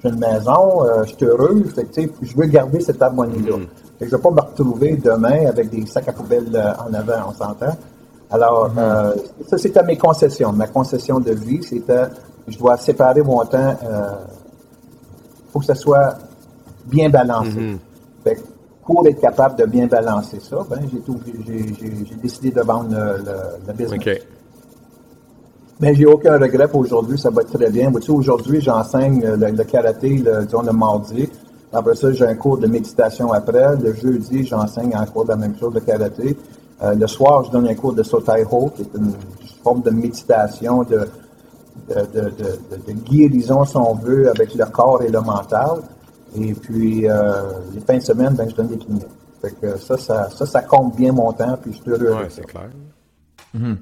[0.02, 3.58] j'ai une maison, euh, je suis heureux, fait que, je veux garder cette harmonie-là.
[3.58, 3.68] Mm-hmm.
[4.02, 7.30] Je ne vais pas me retrouver demain avec des sacs à poubelle euh, en avant,
[7.30, 7.78] on s'entend.
[8.32, 8.80] Alors, mm-hmm.
[8.80, 9.16] euh,
[9.48, 10.52] ça, c'était mes concessions.
[10.52, 12.06] Ma concession de vie, c'était,
[12.48, 14.12] je dois séparer mon temps, euh,
[15.52, 16.18] faut que ça soit
[16.86, 17.78] bien balancé.
[18.24, 18.42] fait,
[18.86, 23.24] pour être capable de bien balancer ça, ben, j'ai décidé de vendre le,
[23.68, 24.00] le, business.
[24.00, 24.22] Okay.
[25.80, 27.92] Mais j'ai aucun regret pour aujourd'hui, ça va très bien.
[28.10, 31.30] Aujourd'hui, j'enseigne le, karaté le, disons, le mardi.
[31.72, 33.76] Après ça, j'ai un cours de méditation après.
[33.78, 36.38] Le jeudi, j'enseigne un cours de la même chose de karaté.
[36.84, 39.14] Euh, le soir, je donne un cours de Sotai Ho, qui est une
[39.64, 41.08] forme de méditation, de,
[41.90, 45.82] de, guérison, si on veut, avec le corps et le mental.
[46.36, 47.44] Et puis, euh,
[47.74, 49.06] les fins de semaine, ben, je donne des cliniques.
[49.42, 52.18] Fait que ça, ça, ça, compte bien mon temps, puis je suis heureux.
[52.22, 52.70] Oui, c'est clair.
[53.54, 53.78] Mhm.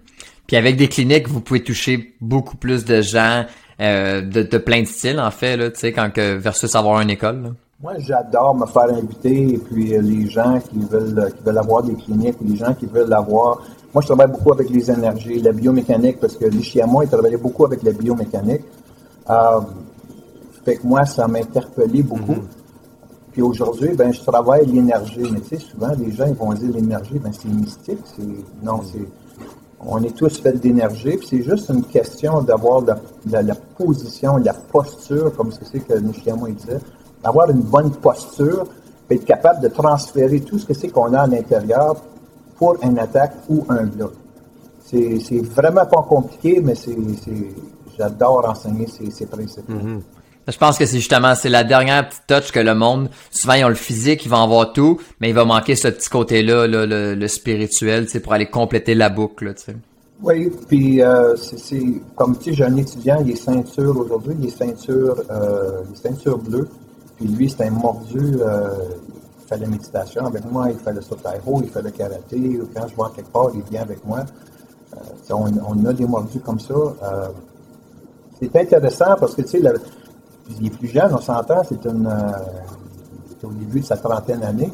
[0.47, 3.45] Puis avec des cliniques, vous pouvez toucher beaucoup plus de gens
[3.79, 6.99] euh, de, de, plein de styles, en fait, là, tu sais, quand que versus avoir
[7.01, 7.53] une école.
[7.81, 11.81] Moi, j'adore me faire inviter et puis euh, les gens qui veulent qui veulent avoir
[11.81, 13.61] des cliniques, les gens qui veulent avoir.
[13.93, 17.65] Moi, je travaille beaucoup avec les énergies, la biomécanique, parce que l'Ishiamo, il travaillait beaucoup
[17.65, 18.61] avec la biomécanique.
[19.29, 19.61] Euh,
[20.63, 22.33] fait que moi, ça m'a interpellé beaucoup.
[22.33, 23.31] Mm-hmm.
[23.31, 25.23] Puis aujourd'hui, ben, je travaille l'énergie.
[25.31, 27.99] Mais tu sais, souvent, les gens, ils vont dire l'énergie, ben, c'est mystique.
[28.05, 28.23] C'est,
[28.63, 29.07] non, c'est,
[29.79, 34.53] on est tous faits d'énergie, puis c'est juste une question d'avoir la, la, position, la
[34.53, 36.79] posture, comme ce que c'est que Nishiyama disait,
[37.23, 38.67] d'avoir une bonne posture,
[39.07, 41.95] puis être capable de transférer tout ce que c'est qu'on a à l'intérieur
[42.57, 44.13] pour une attaque ou un bloc.
[44.83, 46.95] C'est vraiment pas compliqué, mais c'est
[47.97, 49.69] j'adore enseigner ces, ces principes.
[49.69, 49.99] Mm-hmm.
[50.47, 53.63] Je pense que c'est justement c'est la dernière petite touch que le monde souvent ils
[53.63, 57.15] ont le physique, ils vont avoir tout, mais il va manquer ce petit côté-là, le,
[57.15, 59.53] le, spirituel, pour aller compléter la boucle.
[59.55, 59.75] sais.
[60.23, 61.81] Oui, puis euh, c'est
[62.15, 66.37] comme tu sais, j'ai un étudiant, il est ceinture aujourd'hui, il est ceinture, euh, ceinture
[66.37, 66.67] bleue,
[67.17, 68.69] puis lui c'est un mordu, euh,
[69.39, 72.87] il fait la méditation avec moi, il fait le sotairo, il fait le karaté, quand
[72.87, 74.25] je vois quelque part, il vient avec moi.
[74.93, 76.73] Euh, on, on, a des mordus comme ça.
[76.73, 77.27] Euh,
[78.39, 79.61] c'est intéressant parce que tu sais,
[80.59, 84.71] il est plus jeune, on s'entend, c'est une euh, au début de sa trentaine d'années.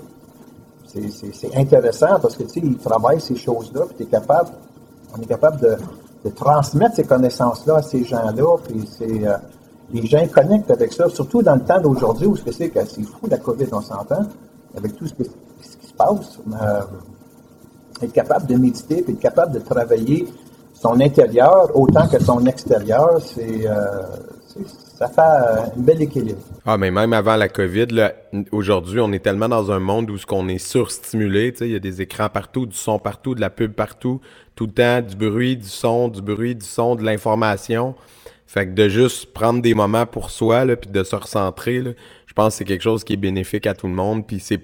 [0.86, 4.50] C'est intéressant parce que tu sais, il travaille ces choses-là, puis es capable,
[5.16, 5.78] on est capable de,
[6.36, 9.38] transmettre ces connaissances-là à ces gens-là, puis c'est euh,
[9.92, 12.84] les gens connectent avec ça, surtout dans le temps d'aujourd'hui où ce que c'est que
[12.86, 14.26] c'est fou la COVID, on s'entend,
[14.76, 16.40] avec tout ce, qui se passe.
[16.62, 16.82] Euh,
[18.02, 20.28] être capable de méditer, puis être capable de travailler
[20.74, 23.66] son intérieur autant que son extérieur, c'est
[24.98, 26.42] ça fait euh, un bel équilibre.
[26.66, 27.88] Ah, mais même avant la COVID,
[28.52, 31.80] aujourd'hui, on est tellement dans un monde où ce qu'on est surstimulé, il y a
[31.80, 34.22] des écrans partout, du son partout, de la pub partout,
[34.56, 37.94] tout le temps, du bruit, du son, du bruit, du son, de l'information.
[38.48, 41.84] Fait que de juste prendre des moments pour soi, puis de se recentrer,
[42.26, 44.26] je pense que c'est quelque chose qui est bénéfique à tout le monde.
[44.26, 44.62] Puis c'est,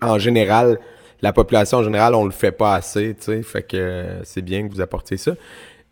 [0.00, 0.78] en général,
[1.20, 3.42] la population en général, on le fait pas assez, tu sais.
[3.42, 5.32] Fait que euh, c'est bien que vous apportiez ça.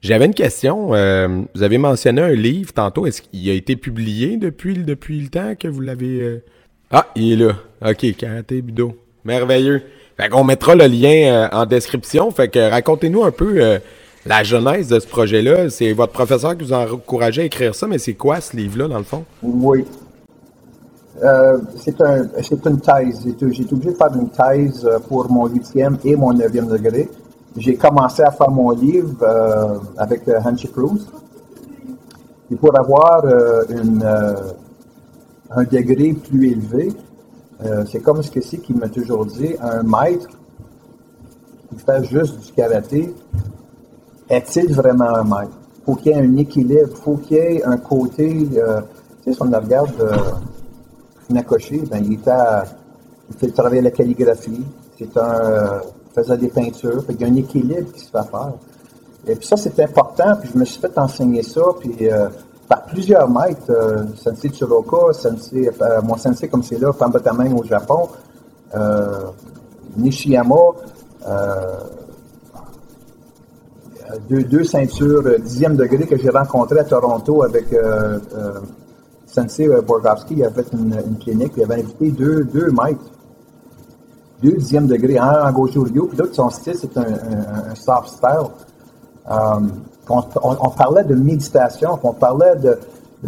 [0.03, 0.95] J'avais une question.
[0.95, 3.07] Euh, vous avez mentionné un livre tantôt.
[3.07, 6.21] Est-ce qu'il a été publié depuis, depuis le temps que vous l'avez.
[6.21, 6.43] Euh?
[6.91, 7.53] Ah, il est là.
[7.89, 8.97] OK, Karaté Budo.
[9.25, 9.83] Merveilleux.
[10.17, 12.33] Fait qu'on mettra le lien euh, en description.
[12.33, 13.79] Fait que racontez-nous un peu
[14.27, 15.71] la genèse de ce projet-là.
[15.71, 18.89] C'est votre professeur qui vous a encouragé à écrire ça, mais c'est quoi ce livre-là,
[18.89, 19.25] dans le fond?
[19.41, 19.85] Oui.
[21.77, 23.23] c'est un, une thèse.
[23.25, 27.09] J'ai été obligé de faire une thèse pour mon huitième et mon neuvième degré
[27.57, 31.07] j'ai commencé à faire mon livre euh, avec euh, Hanshi Cruz.
[32.51, 34.05] Et pour avoir euh, une,
[35.51, 36.93] un degré plus élevé,
[37.87, 40.29] c'est comme ce que c'est qui m'a toujours dit, un maître
[41.71, 43.15] qui fait juste du karaté,
[44.29, 45.57] est-il vraiment un maître?
[45.87, 48.55] Faut qu'il y ait un équilibre, faut qu'il y ait un côté, tu
[49.25, 49.93] sais, si on regarde
[51.31, 52.31] Nakoshi, ben, il, était
[53.31, 54.65] il fait travailler la calligraphie,
[54.99, 55.81] c'est un
[56.15, 57.05] faisait des peintures.
[57.09, 58.53] il y a un équilibre qui se fait faire.
[59.27, 60.37] Et puis ça, c'est important.
[60.41, 61.63] Puis je me suis fait enseigner ça.
[61.81, 62.29] Puis euh,
[62.73, 67.65] par plusieurs maîtres, euh, Sensei Churoka, sensei, euh, mon sensei comme c'est là, Pambatamen au
[67.65, 68.09] Japon,
[68.75, 69.27] euh,
[69.97, 70.55] Nishiyama,
[74.29, 77.67] deux, deux ceintures dixième degré que j'ai rencontré à Toronto avec
[79.27, 80.37] Sensei Borgowski.
[80.39, 81.53] Il avait une, une clinique.
[81.57, 83.05] Il avait invité deux, deux maîtres
[84.43, 88.51] deuxième degré, un en gauche Rio, puis l'autre, son style, c'est un, soft style.
[89.31, 89.61] Euh,
[90.09, 92.79] on, parlait de méditation, on parlait de,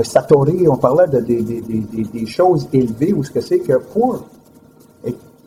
[0.03, 4.25] satori, on parlait de, des choses élevées, ou ce que c'est que pour,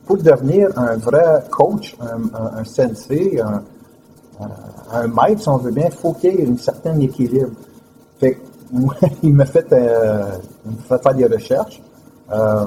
[0.09, 6.33] devenir un vrai coach, un, sensei, un, maître, si on veut bien, il faut qu'il
[6.33, 7.51] y ait un certain équilibre.
[8.19, 8.37] Fait
[8.71, 10.23] moi, il m'a fait, euh,
[10.87, 11.81] fait faire des recherches.
[12.31, 12.65] Euh,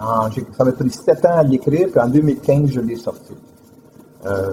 [0.00, 3.34] ça m'a pris sept ans à l'écrire, puis en 2015, je l'ai sorti.
[4.24, 4.50] Euh,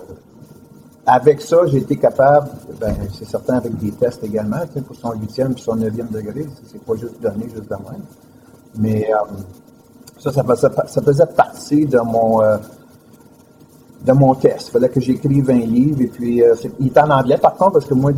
[1.05, 2.49] avec ça, j'ai été capable,
[2.81, 6.83] ben, c'est certain avec des tests également, pour son huitième et son neuvième degré, c'est
[6.83, 8.03] pas juste donné juste de même.
[8.77, 9.17] Mais euh,
[10.19, 12.57] ça, ça faisait, ça faisait, partie de mon euh,
[14.05, 14.67] de mon test.
[14.67, 16.43] Il fallait que j'écrive un livre et puis
[16.79, 18.11] il est en anglais par contre parce que moi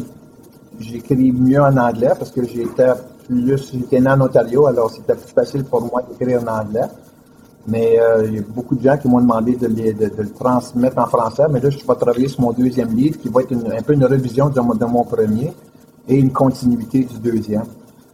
[0.80, 2.92] j'écris mieux en anglais parce que j'étais
[3.28, 6.88] plus j'étais né en Ontario alors c'était plus facile pour moi d'écrire en anglais.
[7.70, 11.06] Mais euh, il y a beaucoup de gens qui m'ont demandé de, le transmettre en
[11.06, 11.44] français.
[11.50, 14.06] Mais là, je vais travailler sur mon deuxième livre qui va être un peu une
[14.06, 15.54] révision de mon, premier
[16.08, 17.66] et une continuité du deuxième.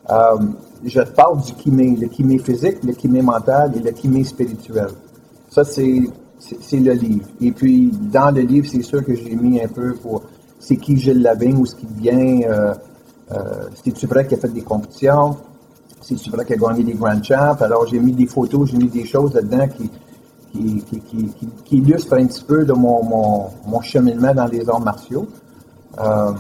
[0.10, 0.38] Euh,
[0.84, 4.90] je parle du kimé, le kimé physique, le kimé mental et le kimé spirituel.
[5.50, 6.02] Ça, c'est,
[6.74, 7.26] le livre.
[7.42, 10.24] Et puis, dans le livre, c'est sûr que j'ai mis un peu pour
[10.60, 12.74] c'est qui Gilles Lavigne, où ce qui vient, euh,
[13.32, 15.38] euh, c'est-tu vrai qu'il a fait des compétitions,
[16.06, 17.56] c'est-tu vrai qu'il a gagné des Grand Champs.
[17.60, 19.90] Alors, j'ai mis des photos, j'ai mis des choses là-dedans qui,
[20.52, 24.70] qui, qui, qui, qui, illustrent un petit peu de mon, mon, mon cheminement dans les
[24.70, 25.28] arts martiaux.
[26.00, 26.32] Euh,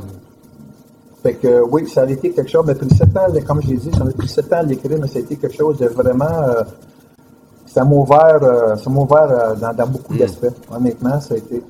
[1.23, 3.77] fait que oui, ça a été quelque chose, mais pris sept ans, comme je l'ai
[3.77, 5.87] dit, ça m'a pris sept ans à l'écrire, mais ça a été quelque chose de
[5.87, 6.25] vraiment.
[6.25, 6.63] Euh,
[7.65, 10.19] ça m'a ouvert, euh, ça m'a ouvert dans, dans, beaucoup hmm.
[10.19, 10.55] d'aspects.
[10.71, 11.63] Honnêtement, ça a été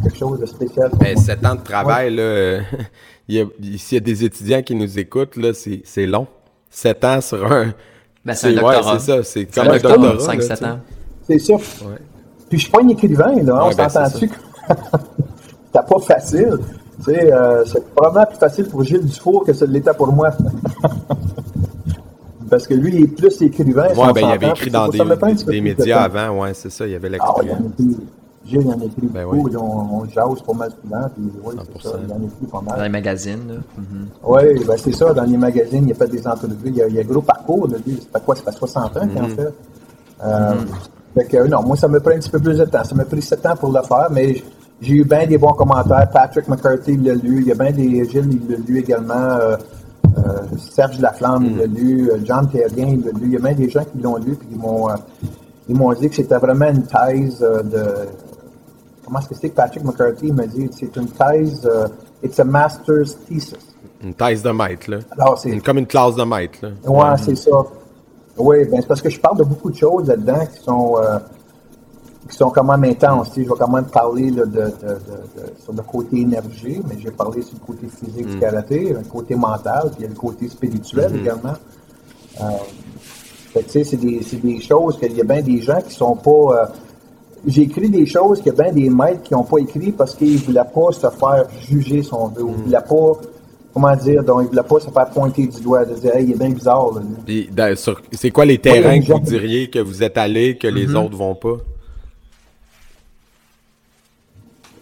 [0.00, 0.90] quelque chose de spécial.
[0.90, 2.60] Pour ben, sept ans de travail, là,
[3.28, 6.28] il y a, s'il y a des étudiants qui nous là, c'est, c'est long.
[6.72, 7.74] Sept ans sur un.
[8.24, 8.94] Ben, c'est un doctorat.
[8.94, 10.34] Ouais, c'est ça, c'est comme un doctorat.
[10.34, 10.78] 5-7 ans.
[11.28, 11.52] C'est ça.
[11.52, 11.60] Ouais.
[12.48, 13.66] Puis je suis pas un écrivain, là.
[13.66, 14.34] on ben, s'entend-tu que
[15.66, 16.58] c'était pas facile.
[17.04, 20.30] Tu sais, euh, c'est probablement plus facile pour Gilles Dufour que ce l'était pour moi.
[22.50, 23.88] Parce que lui, il est plus écrivain.
[23.94, 24.98] Oui, ben, il avait écrit dans des,
[25.46, 27.58] des médias avant, ouais, c'est ça, il y avait l'expérience.
[27.78, 27.82] Ah,
[28.60, 29.56] Il en a écrit ben beaucoup, oui.
[29.56, 32.60] on, on jase pas mal souvent, puis oui, c'est ça, il en a écrit pas
[32.60, 32.76] mal.
[32.76, 33.54] Dans les magazines, là.
[33.54, 34.04] Mm-hmm.
[34.24, 36.88] Oui, ben c'est ça, dans les magazines, il a fait des entrevues, il y a,
[36.88, 39.08] il y a un gros parcours, là, lui, c'est pas quoi, c'est pas 60 ans
[39.08, 39.34] qu'il en mm-hmm.
[39.36, 39.54] fait.
[40.24, 41.14] Euh, mm-hmm.
[41.14, 43.04] Fait que, non, moi, ça me prend un petit peu plus de temps, ça m'a
[43.04, 44.42] pris 7 ans pour le faire, mais
[44.82, 46.08] j'ai eu bien des bons commentaires.
[46.12, 47.42] Patrick McCarthy l'a lu.
[47.42, 48.04] Il y a bien des.
[48.08, 49.14] Gilles, il l'a lu également.
[49.14, 49.56] Euh,
[50.18, 51.74] euh, Serge Laflamme, il l'a mm.
[51.74, 52.10] lu.
[52.24, 53.26] John Terrien, il l'a lu.
[53.26, 54.88] Il y a bien des gens qui l'ont lu et qui m'ont,
[55.68, 57.84] ils m'ont dit que c'était vraiment une thèse de.
[59.04, 61.68] Comment est-ce que c'est que Patrick McCarthy m'a dit c'est une thèse.
[62.22, 63.56] it's a master's thesis.
[64.02, 64.98] Une thèse de maître, là.
[65.18, 65.58] Alors, c'est.
[65.60, 66.70] comme une classe de maître, là.
[66.90, 67.50] Ouais, c'est ça.
[68.36, 70.96] Oui, ben c'est parce que je parle de beaucoup de choses là-dedans qui sont
[72.28, 73.30] qui sont quand même intenses.
[73.36, 74.72] Je vais quand même parler de,
[75.62, 78.40] sur le côté énergie, mais j'ai parlé sur le côté physique du mm.
[78.40, 81.20] karaté, le côté mental, puis il y a le côté spirituel mm-hmm.
[81.20, 81.54] également.
[82.40, 82.44] Euh,
[83.66, 86.30] c'est des, des, choses qu'il y a bien des gens qui sont pas.
[86.30, 86.66] Euh,
[87.46, 90.14] j'ai écrit des choses qu'il y a bien des maîtres qui n'ont pas écrit parce
[90.14, 92.50] qu'ils ne voulaient pas se faire juger son dos.
[92.56, 93.20] Ils ne voulaient pas
[93.74, 96.24] comment dire, donc il ne voulait pas se faire pointer du doigt, de dire, hey,
[96.24, 96.90] il est bien bizarre.
[98.12, 101.06] C'est quoi les terrains que vous diriez que vous êtes allés, que les mm-hmm.
[101.06, 101.56] autres vont pas?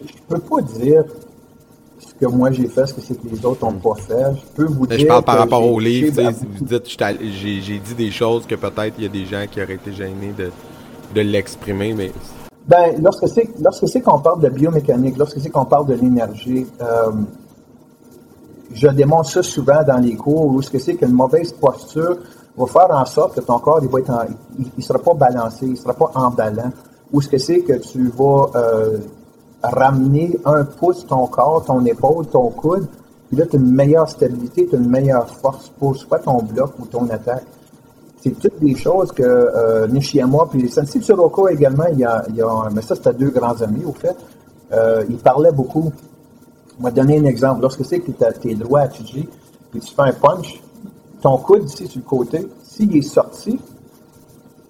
[0.05, 1.03] je peux pas dire
[1.99, 4.35] ce que moi j'ai fait, ce que c'est que les autres n'ont pas fait.
[4.35, 4.99] Je peux vous dire.
[4.99, 6.21] Je parle par rapport au livre.
[6.57, 9.75] Vous dites, j'ai dit des choses que peut-être il y a des gens qui auraient
[9.75, 10.51] été gênés de,
[11.13, 12.11] de l'exprimer, mais.
[12.67, 16.67] Ben, lorsque c'est lorsque c'est qu'on parle de biomécanique, lorsque c'est qu'on parle de l'énergie,
[16.81, 17.11] euh,
[18.73, 22.17] je démontre ça souvent dans les cours où ce que c'est qu'une mauvaise posture
[22.55, 24.11] va faire en sorte que ton corps il va être
[24.77, 26.71] il, sera pas balancé, il sera pas emballant.
[27.11, 28.99] Ou ce que c'est que tu vas euh,
[29.61, 32.87] ramener un pouce ton corps, ton épaule, ton coude,
[33.31, 36.43] puis là, tu as une meilleure stabilité, tu as une meilleure force pour soit ton
[36.43, 37.45] bloc ou ton attaque.
[38.23, 42.35] C'est toutes des choses que euh, Nishiyama, puis Sensei Tsuroka également, il y a, il
[42.35, 44.15] y a mais ça, c'était deux grands amis, au fait.
[44.71, 45.91] Euh, ils parlaient beaucoup.
[46.79, 47.61] On va donner un exemple.
[47.61, 49.27] Lorsque c'est que tu es droit à Chiji,
[49.71, 50.61] puis tu fais un punch,
[51.21, 53.59] ton coude ici sur le côté, s'il est sorti,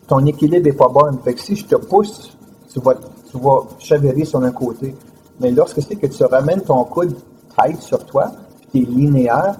[0.08, 1.18] ton équilibre n'est pas bon.
[1.24, 2.36] Fait que si je te pousse,
[2.72, 2.96] tu vas
[3.32, 4.94] tu vas chavirer sur un côté.
[5.40, 7.16] Mais lorsque c'est que tu ramènes ton coude
[7.58, 8.32] tight sur toi,
[8.72, 9.56] tu es linéaire,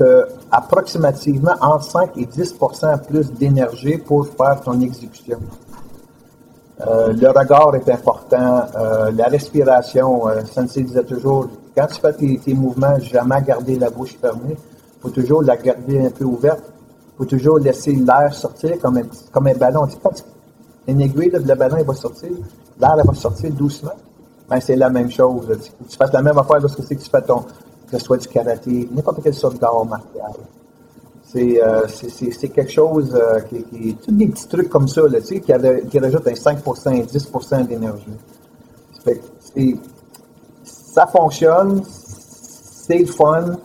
[0.00, 0.06] tu
[0.50, 5.38] approximativement entre 5 et 10% plus d'énergie pour faire ton exécution.
[6.86, 12.38] Euh, le regard est important, euh, la respiration, euh, Sensei disait toujours, quand tu fais
[12.38, 14.56] tes, mouvements, jamais garder la bouche fermée,
[15.02, 16.62] faut toujours la garder un peu ouverte,
[17.18, 19.86] faut toujours laisser l'air sortir comme un, comme un ballon.
[19.86, 20.24] Tu sais,
[20.88, 22.30] une aiguille, le ballon il va sortir,
[22.80, 23.92] l'air va sortir doucement.
[24.48, 25.46] Ben, c'est la même chose.
[25.62, 27.44] Tu, fais la même affaire lorsque c'est que tu fais ton,
[27.90, 30.32] que ce soit du karaté, n'importe quelle sorte d'art martial.
[31.32, 31.86] C'est, euh,
[32.52, 35.52] quelque chose euh, qui, qui, tous des petits trucs comme ça, là, tu sais, qui,
[35.52, 38.04] avait, qui rajoute un 5%, un 10% d'énergie.
[40.64, 43.56] ça fonctionne, c'est le fun.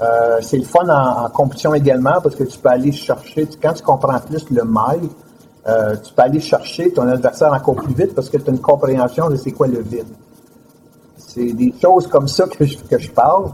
[0.00, 3.82] Euh, c'est le fun en, compétition également parce que tu peux aller chercher, quand tu
[3.82, 5.08] comprends plus le mail,
[6.04, 9.28] tu peux aller chercher ton adversaire encore plus vite parce que tu as une compréhension
[9.28, 10.06] de c'est quoi le vide.
[11.16, 13.50] C'est des choses comme ça que que je parle.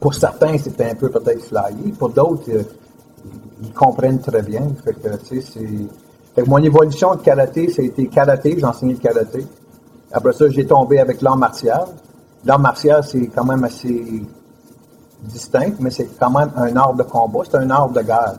[0.00, 1.92] Pour certains, c'est un peu peut-être flyé.
[1.98, 2.62] Pour d'autres, euh,
[3.62, 4.62] ils comprennent très bien.
[4.82, 9.46] Fait que, mon évolution de karaté, ça a été karaté, j'ai enseigné le karaté.
[10.10, 11.84] Après ça, j'ai tombé avec l'art martial.
[12.44, 14.22] L'art martial, c'est quand même assez
[15.24, 18.36] distinct, mais c'est quand même un art de combat, c'est un art de guerre.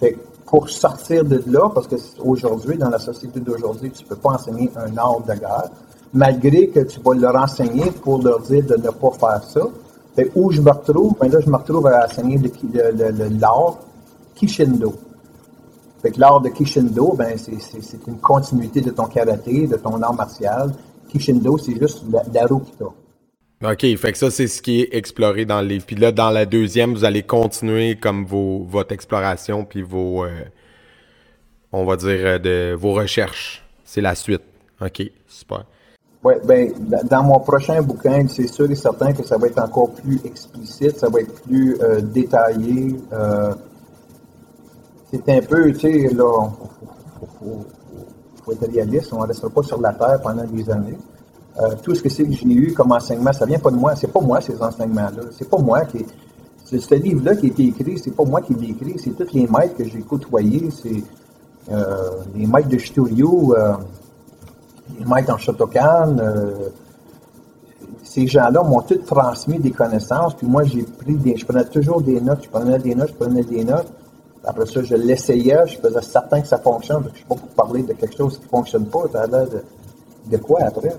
[0.00, 4.30] Fait pour sortir de là, parce qu'aujourd'hui, dans la société d'aujourd'hui, tu ne peux pas
[4.30, 5.68] enseigner un art de guerre,
[6.12, 9.60] malgré que tu vas leur enseigner pour leur dire de ne pas faire ça.
[10.16, 12.40] Fait où je me retrouve, ben là, je me retrouve à enseigner
[13.38, 13.78] l'art
[14.34, 14.94] Kishindo.
[16.00, 20.14] Fait que l'art de Kishindo, ben, c'est une continuité de ton karaté, de ton art
[20.14, 20.72] martial.
[21.10, 22.72] Kishindo, c'est juste la, la roue qui
[23.64, 25.86] OK, fait que ça, c'est ce qui est exploré dans le livre.
[25.86, 30.44] Puis là, dans la deuxième, vous allez continuer comme vos, votre exploration, puis vos, euh,
[31.72, 33.62] on va dire, euh, de vos recherches.
[33.84, 34.42] C'est la suite.
[34.82, 35.64] OK, super.
[36.26, 36.72] Oui, ben,
[37.04, 40.98] dans mon prochain bouquin, c'est sûr et certain que ça va être encore plus explicite,
[40.98, 42.96] ça va être plus euh, détaillé.
[45.10, 46.48] c'est un peu, tu sais, là,
[47.22, 47.64] il faut,
[48.44, 50.98] faut, être réaliste, on ne restera pas sur la Terre pendant des années.
[51.58, 53.94] Euh, tout ce que c'est que j'ai eu comme enseignement, ça vient pas de moi.
[53.96, 55.22] C'est pas moi, ces enseignements-là.
[55.30, 56.04] C'est pas moi qui.
[56.64, 59.32] C'est ce livre-là qui a été écrit, c'est pas moi qui l'ai écrit, c'est tous
[59.32, 61.00] les maîtres que j'ai côtoyés, c'est
[61.70, 63.54] euh, les maîtres de Shitoryu,
[64.96, 66.16] euh, les maîtres en Shotokan.
[68.02, 71.36] ces gens-là m'ont tous transmis des connaissances, puis moi j'ai pris des.
[71.36, 73.92] Je prenais toujours des notes, je prenais des notes, je prenais des notes.
[74.44, 77.02] Après ça, je l'essayais, je faisais certain que ça fonctionne.
[77.02, 79.48] Je ne sais pas pour parler de quelque chose qui ne fonctionne pas, as l'air
[79.48, 79.62] de,
[80.30, 80.94] de quoi après?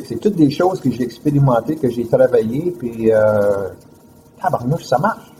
[0.00, 3.68] c'est toutes des choses que j'ai expérimentées, que j'ai travaillées, puis euh,
[4.40, 5.30] tabarnouche, ça marche.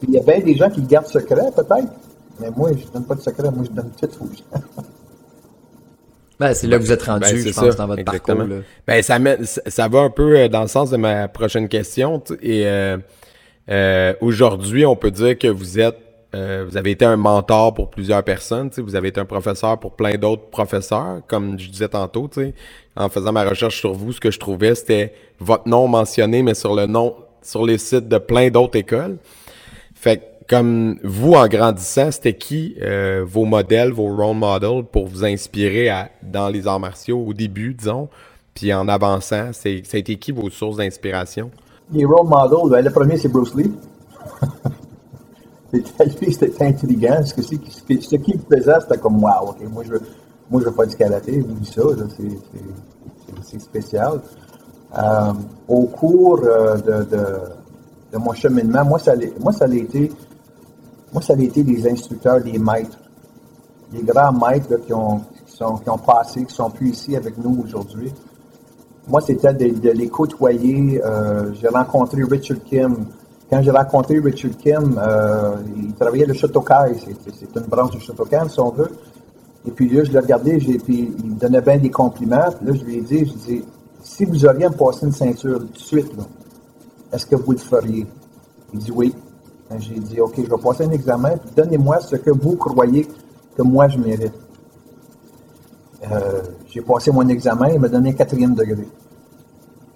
[0.00, 1.92] Puis il y a bien des gens qui gardent secret, peut-être,
[2.40, 4.82] mais moi, je ne donne pas de secret, moi, je donne tout aux gens.
[6.40, 8.44] Ben, c'est là que vous êtes rendu, ben, je pense, dans votre parcours.
[8.86, 9.18] Ben, ça,
[9.66, 12.22] ça, va un peu euh, dans le sens de ma prochaine question.
[12.42, 12.98] Et euh,
[13.70, 15.98] euh, aujourd'hui, on peut dire que vous êtes
[16.34, 19.94] euh, vous avez été un mentor pour plusieurs personnes, vous avez été un professeur pour
[19.94, 22.28] plein d'autres professeurs, comme je disais tantôt,
[22.96, 26.54] en faisant ma recherche sur vous, ce que je trouvais, c'était votre nom mentionné, mais
[26.54, 29.18] sur le nom, sur les sites de plein d'autres écoles.
[29.94, 35.24] Fait comme vous, en grandissant, c'était qui euh, vos modèles, vos role models pour vous
[35.24, 35.90] inspirer
[36.22, 38.08] dans les arts martiaux au début, disons,
[38.54, 41.50] puis en avançant, c'est, ça a été qui vos sources d'inspiration?
[41.92, 43.72] Les role models, ben, le premier, c'est Bruce Lee.
[45.72, 47.24] c'était intelligent.
[47.24, 47.54] Ce, que, ce,
[48.00, 48.16] ce
[48.50, 50.00] faisait, c'était comme, wow, OK, moi, je veux,
[50.50, 51.82] moi, je veux pas du karaté, oublie ça,
[53.42, 54.20] c'est spécial.
[54.96, 55.32] Euh,
[55.68, 57.26] au cours euh, de, de,
[58.12, 60.12] de, mon cheminement, moi, ça, moi, ça a été,
[61.14, 62.98] moi, ça a été des instructeurs, des maîtres,
[63.92, 67.38] des grands maîtres qui, ont, qui, sont, qui ont passé, qui sont plus ici avec
[67.38, 68.12] nous aujourd'hui.
[69.06, 71.00] Moi, c'était de, les côtoyer.
[71.04, 73.06] Euh, J'ai rencontré Richard Kim,
[73.48, 78.48] quand j'ai rencontré Richard Kim, euh, il travaillait le Shotokai, c'est une branche du Shotokan,
[78.48, 78.90] si on veut.
[79.66, 82.36] Et puis là, je l'ai regardé, puis il me donnait bien des compliments.
[82.36, 83.64] là, je lui ai dit, je dis,
[84.02, 86.12] si vous auriez à me passer une ceinture tout de suite,
[87.12, 88.06] est-ce que vous le feriez?
[88.72, 89.14] Il dit oui.
[89.78, 93.08] J'ai dit, OK, je vais passer un examen, puis donnez-moi ce que vous croyez
[93.56, 94.34] que moi je mérite.
[96.10, 98.86] Euh, j'ai passé mon examen, il m'a donné un quatrième degré.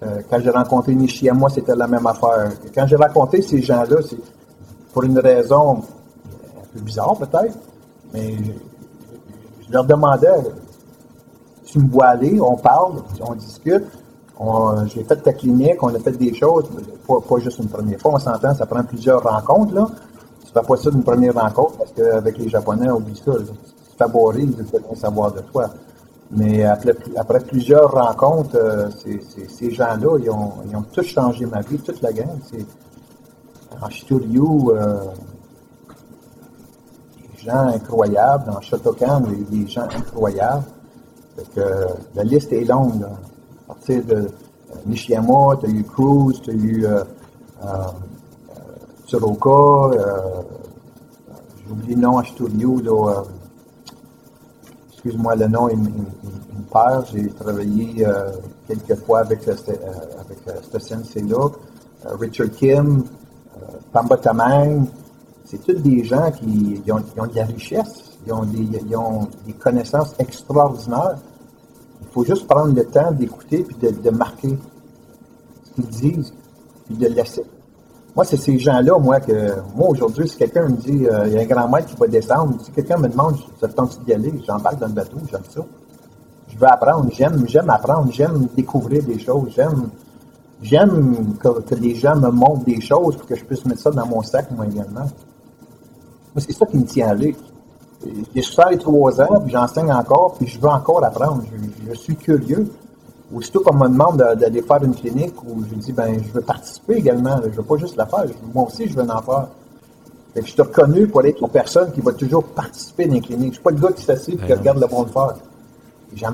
[0.01, 2.51] Euh, quand j'ai rencontré Nishiyama, c'était la même affaire.
[2.73, 4.17] Quand j'ai rencontré ces gens-là, c'est
[4.93, 7.57] pour une raison un peu bizarre peut-être,
[8.13, 8.35] mais
[9.67, 10.27] je, leur demandais,
[11.65, 13.85] tu me vois aller, on parle, on discute,
[14.87, 16.65] j'ai fait ta clinique, on a fait des choses,
[17.07, 19.87] pas, juste une première fois, on s'entend, ça prend plusieurs rencontres, là.
[20.45, 23.97] Tu fais pas ça d'une première rencontre, parce qu'avec les Japonais, on oublie ça, tu
[23.97, 25.69] favoris, ils veulent savoir de toi.
[26.31, 31.79] Mais après, plusieurs rencontres, euh, ces gens-là, ils ont, ils ont tous changé ma vie,
[31.79, 32.37] toute la gang.
[33.81, 35.05] En Shitoryu, euh,
[37.33, 38.51] des gens incroyables.
[38.51, 40.65] En Shotokan, des gens incroyables.
[41.55, 41.61] que,
[42.15, 43.01] la liste est longue.
[43.01, 43.09] Là.
[43.69, 44.27] Partir de euh,
[44.87, 47.03] Nishiyama, tu as eu Cruz, tu as eu euh,
[47.63, 47.67] euh,
[49.05, 49.95] Tsuroka,
[51.55, 52.19] j'ai oublié le nom
[54.91, 55.91] excuse-moi le nom, il, me
[56.71, 57.05] perd.
[57.13, 58.07] J'ai travaillé
[58.67, 61.49] quelques fois avec, avec euh, ce sensei-là.
[62.19, 63.03] Richard Kim,
[63.93, 64.87] Pamba Tamang,
[65.45, 71.17] c'est tous des gens qui ont, de la richesse, ils ont des connaissances extraordinaires.
[72.09, 74.57] Il faut juste prendre le temps d'écouter puis de, marquer
[75.63, 76.33] ce qu'ils disent,
[76.87, 77.43] puis de laisser.
[78.15, 81.37] Moi, c'est ces gens-là, moi, que moi, aujourd'hui, si quelqu'un me dit, euh, il y
[81.37, 84.13] a un grand maître qui va descendre, si quelqu'un me demande, ça te tente d'y
[84.13, 85.61] aller, j'embarque dans le bateau, j'aime ça.
[86.47, 89.89] Je veux apprendre, j'aime, j'aime apprendre, j'aime découvrir des choses, j'aime,
[90.63, 93.91] j'aime que, que, les gens me montrent des choses pour que je puisse mettre ça
[93.91, 95.05] dans mon sac, moi également.
[96.33, 97.35] Moi, c'est ça qui me tient à lui.
[98.33, 101.43] J'ai 63 ans, puis j'enseigne encore, puis je veux encore apprendre.
[101.87, 102.67] je suis curieux
[103.35, 106.95] aussitôt qu'on me demande d'aller faire une clinique où je dis, ben, je veux participer
[106.95, 109.47] également, je veux pas juste la faire, moi aussi, je veux en faire.
[110.33, 113.21] Fait que je suis reconnu pour être la personne qui va toujours participer dans les
[113.21, 113.49] cliniques.
[113.49, 115.33] Je suis pas le gars qui s'assied et qui regarde le bon de faire.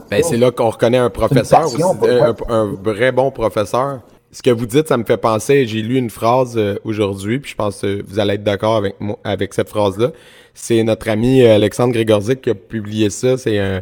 [0.10, 2.36] Ben, c'est là qu'on reconnaît un professeur, passion aussi, un, moi.
[2.50, 4.00] un vrai bon professeur.
[4.36, 7.52] Ce que vous dites, ça me fait penser, j'ai lu une phrase euh, aujourd'hui, puis
[7.52, 10.12] je pense que vous allez être d'accord avec moi, avec cette phrase-là.
[10.54, 13.38] C'est notre ami euh, Alexandre Grégorzik qui a publié ça.
[13.38, 13.82] C'est un,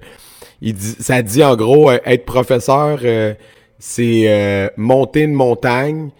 [0.61, 3.33] il dit, ça dit en gros, euh, être professeur, euh,
[3.79, 6.11] c'est euh, monter une montagne,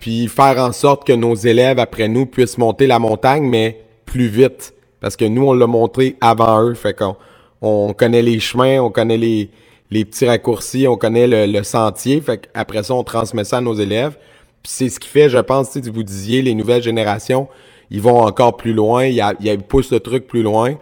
[0.00, 4.28] puis faire en sorte que nos élèves après nous puissent monter la montagne, mais plus
[4.28, 4.72] vite.
[5.02, 6.72] Parce que nous, on l'a monté avant eux.
[6.74, 7.14] Fait qu'on
[7.60, 9.50] on connaît les chemins, on connaît les,
[9.90, 12.20] les petits raccourcis, on connaît le, sentier.
[12.20, 14.16] Fait qu'après ça, on transmet ça à nos élèves.
[14.64, 17.48] C'est ce qui fait, je pense, sais, vous disiez, les nouvelles générations,
[17.90, 20.74] ils vont encore plus loin, ils, poussent le truc plus loin.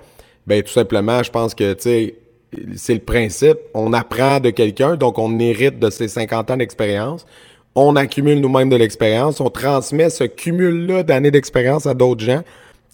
[0.47, 3.59] Ben tout simplement, je pense que, c'est le principe.
[3.75, 7.27] On apprend de quelqu'un, donc on hérite de ses 50 ans d'expérience.
[7.75, 9.41] On accumule nous-mêmes de l'expérience.
[9.41, 12.43] On transmet ce cumul-là d'années d'expérience à d'autres gens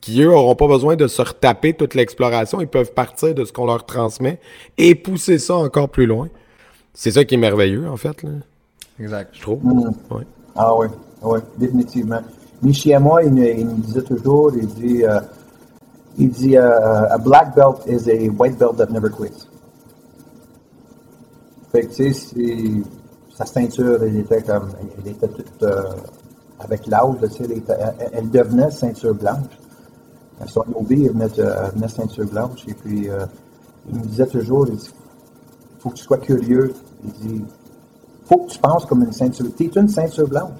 [0.02, 2.60] qui, eux, auront pas besoin de se retaper toute l'exploration.
[2.60, 4.38] Ils peuvent partir de ce qu'on leur transmet
[4.76, 6.28] et pousser ça encore plus loin.
[6.92, 8.30] C'est ça qui est merveilleux, en fait, là,
[9.00, 9.30] Exact.
[9.32, 9.60] je trouve.
[10.10, 10.24] Ouais.
[10.56, 10.88] Ah oui,
[11.22, 12.20] oui, définitivement.
[12.62, 15.20] Michi à moi, il, me- il me disait toujours, il dit, euh,
[16.18, 19.46] il dit, euh, a black belt is a white belt that never quits.
[21.70, 22.82] Fait que, tu sais, c'est-
[23.36, 25.82] sa ceinture, elle était comme, elle était toute, euh,
[26.60, 29.46] avec l'âge, tu sais, elle, était- elle- elle devenait ceinture blanche.
[30.46, 32.64] Son OB, elle venait, de- elle venait ceinture blanche.
[32.68, 33.26] Et puis, euh,
[33.88, 34.90] il me disait toujours, il dit,
[35.78, 36.72] faut que tu sois curieux.
[37.04, 37.44] Il dit,
[38.24, 39.46] faut que tu penses comme une ceinture.
[39.56, 40.58] Tu es une ceinture blanche.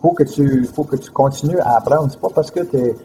[0.00, 2.08] Faut que tu, faut que tu continues à apprendre.
[2.10, 2.96] C'est pas parce que tu es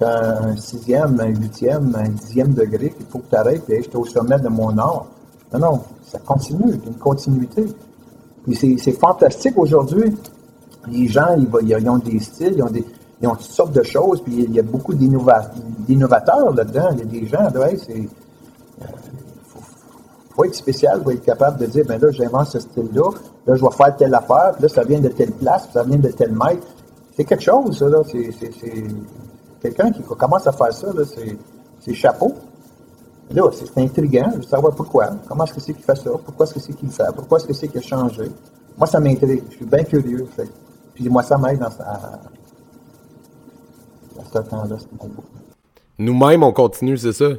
[0.00, 3.96] un sixième, un huitième, un dixième degré qu'il faut que tu arrêtes et je suis
[3.96, 5.06] au sommet de mon art.
[5.52, 7.64] Non, non, ça continue, il y a une continuité.
[8.44, 10.14] Puis c'est, fantastique aujourd'hui.
[10.88, 12.84] Les gens, ils ont des styles, ils ont, des,
[13.20, 15.50] ils ont toutes sortes de choses, puis il y a beaucoup d'innova-
[15.86, 16.90] d'innovateurs là-dedans.
[16.92, 18.08] Il y a des gens, hey, c'est,
[20.34, 23.10] faut être spécial pour être capable de dire, ben là, j'invente ce style-là,
[23.46, 25.82] là, je vais faire telle affaire, puis là, ça vient de telle place, puis ça
[25.82, 26.66] vient de tel maître.
[27.16, 28.02] C'est quelque chose, ça, là.
[28.04, 28.30] C'est,
[29.62, 31.02] quelqu'un qui commence à faire ça, là,
[31.80, 32.34] c'est, chapeau.
[33.30, 35.08] Là, c'est, intriguant, je veux savoir pourquoi.
[35.26, 36.10] Comment est-ce que c'est qu'il fait ça?
[36.22, 37.04] Pourquoi est-ce que c'est qu'il le fait?
[37.14, 38.30] Pourquoi est-ce que c'est qu'il a changé?
[38.76, 39.42] Moi, ça m'intrigue.
[39.48, 40.26] Je suis bien curieux.
[40.36, 40.48] Fait.
[40.94, 42.20] Puis moi, ça m'aide dans, à
[44.44, 44.76] ce temps-là.
[45.98, 47.30] Nous-mêmes, on continue, c'est ça.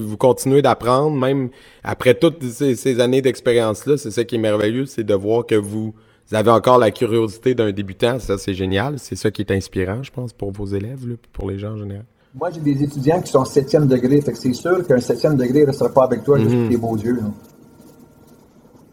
[0.00, 1.50] Vous continuez d'apprendre, même
[1.84, 5.54] après toutes ces, ces années d'expérience-là, c'est ça qui est merveilleux, c'est de voir que
[5.54, 5.92] vous
[6.32, 8.18] avez encore la curiosité d'un débutant.
[8.18, 8.98] Ça, c'est génial.
[8.98, 11.76] C'est ça qui est inspirant, je pense, pour vos élèves, là, pour les gens en
[11.76, 12.04] général.
[12.34, 15.60] Moi, j'ai des étudiants qui sont septième degré, fait que c'est sûr qu'un septième degré
[15.62, 17.14] ne restera pas avec toi juste pour tes beaux yeux.
[17.16, 17.22] là.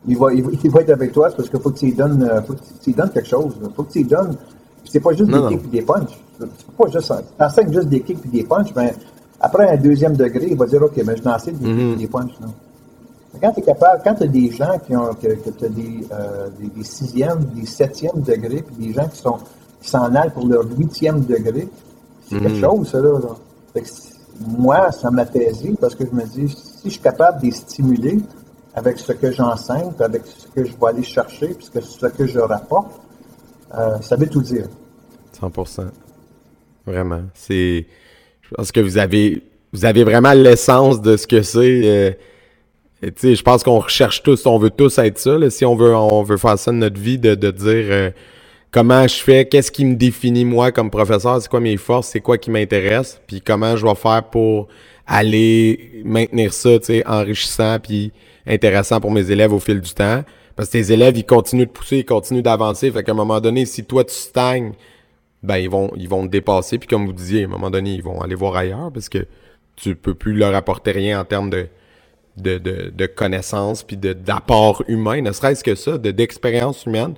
[0.06, 1.94] Il va, il, va, il va être avec toi parce qu'il faut que tu lui
[1.94, 3.54] donnes, faut que tu lui donnes quelque chose.
[3.62, 4.36] Il faut que tu lui donnes.
[4.86, 5.62] C'est pas juste Non, des non.
[5.62, 6.20] kicks et des punches.
[6.40, 6.46] Tu
[6.78, 8.92] peux pas juste t'enseignes juste des kicks et des punches, ben,
[9.40, 12.08] après un deuxième degré, il va dire OK, mais je n'enseigne des kicks et des
[12.08, 12.32] punches.
[13.34, 15.66] Mais Quand tu es capable, quand tu as des gens qui ont que, que tu
[15.66, 19.38] as des, euh, des, des sixièmes, des septièmes degrés, puis des gens qui sont
[19.82, 21.68] qui s'en allent pour leur huitième degré,
[22.30, 23.20] c'est quelque chose, ça, là.
[23.20, 23.36] là.
[23.74, 24.14] Fait que c-
[24.58, 28.20] moi, ça m'apaisait parce que je me dis, si je suis capable de les stimuler
[28.76, 32.40] avec ce que j'enseigne, avec ce que je vais aller chercher, puis ce que, je
[32.40, 32.92] rapporte,
[34.02, 34.68] ça veut tout dire.
[35.40, 35.86] 100%.
[36.86, 37.22] Vraiment.
[37.34, 37.86] C'est,
[38.42, 41.82] je pense que vous avez, vous avez vraiment l'essence de ce que c'est.
[41.86, 42.12] euh,
[43.02, 45.38] je pense qu'on recherche tous, on veut tous être ça.
[45.50, 48.12] si on veut, on veut faire ça de notre vie, de, de dire euh,
[48.72, 52.22] comment je fais, qu'est-ce qui me définit moi comme professeur, c'est quoi mes forces, c'est
[52.22, 54.68] quoi qui m'intéresse, puis comment je vais faire pour
[55.06, 56.70] aller maintenir ça,
[57.06, 58.12] enrichissant puis
[58.48, 60.24] intéressant pour mes élèves au fil du temps.
[60.56, 62.92] Parce que tes élèves, ils continuent de pousser, ils continuent d'avancer.
[62.92, 64.74] Fait qu'à un moment donné, si toi tu stagnes,
[65.44, 66.80] ben ils vont ils vont te dépasser.
[66.80, 69.28] Puis comme vous disiez à un moment donné ils vont aller voir ailleurs parce que
[69.76, 71.68] tu peux plus leur apporter rien en termes de
[72.38, 77.14] de, de, connaissances puis d'apport humain ne serait-ce que ça de d'expérience humaine.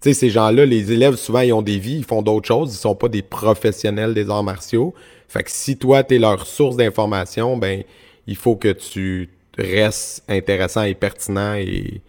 [0.00, 2.74] Tu sais ces gens-là les élèves souvent ils ont des vies ils font d'autres choses.
[2.74, 4.94] Ils sont pas des professionnels des arts martiaux.
[5.28, 7.82] Fait que si toi t'es leur source d'information ben
[8.26, 12.02] il faut que tu restes intéressant et pertinent et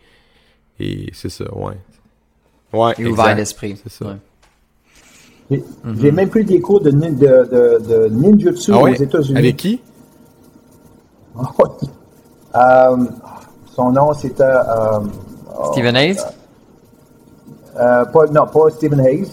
[0.80, 1.78] et c'est ça ouais
[2.74, 3.80] ouais Et ouvert d'esprit.
[3.84, 4.06] c'est ça
[5.50, 5.64] Ouais.
[6.02, 9.38] J'ai même pris des cours de, nin- de, de, de ninjutsu ah aux ouais États-Unis.
[9.38, 9.82] avec qui?
[12.56, 12.98] Euh,
[13.76, 14.44] son nom, c'était...
[14.44, 15.00] Euh,
[15.60, 16.18] oh, Stephen Hayes?
[17.80, 19.28] euh, pas, non, pas Stephen Hayes.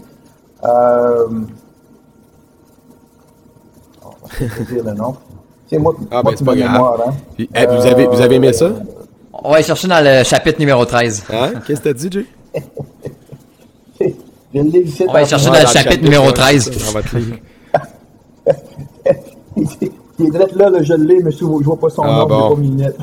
[0.65, 1.27] Euh,
[4.05, 5.17] oh, je vais dire le nom.
[5.67, 6.73] C'est moi, Ah, ben, c'est qui pas grave.
[6.73, 7.13] mémoire, hein.
[7.35, 8.71] Puis, vous avez vous avez aimé ça?
[9.45, 11.25] On va aller chercher dans le chapitre numéro 13.
[11.31, 11.53] Hein?
[11.67, 12.27] Qu'est-ce que t'as dit, Jay?
[14.55, 15.05] Je l'ai ici.
[15.09, 16.71] On va aller chercher dans le chapitre numéro 13.
[16.71, 17.37] Dans votre livre.
[19.57, 22.21] il est- il est direct là, là, je l'ai, mais je vois pas son Ah,
[22.21, 22.55] nom, bon.
[22.55, 22.97] pas mis net.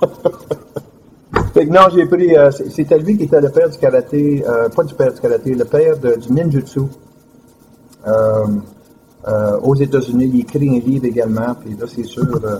[1.54, 2.36] fait que non, j'ai pris.
[2.36, 5.20] euh, c'est- C'était lui qui était le père du karaté, euh, pas du père du
[5.20, 6.80] karaté, le père de- du ninjutsu.
[8.06, 8.46] Euh,
[9.28, 12.58] euh, aux États-Unis, il écrit un livre également, puis là, c'est sûr, euh,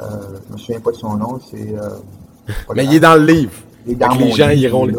[0.00, 0.04] euh,
[0.48, 1.74] je me souviens pas de son nom, c'est.
[2.74, 3.52] Mais il est dans le livre.
[3.86, 4.92] Il est dans Fait que les gens livre, iront, là.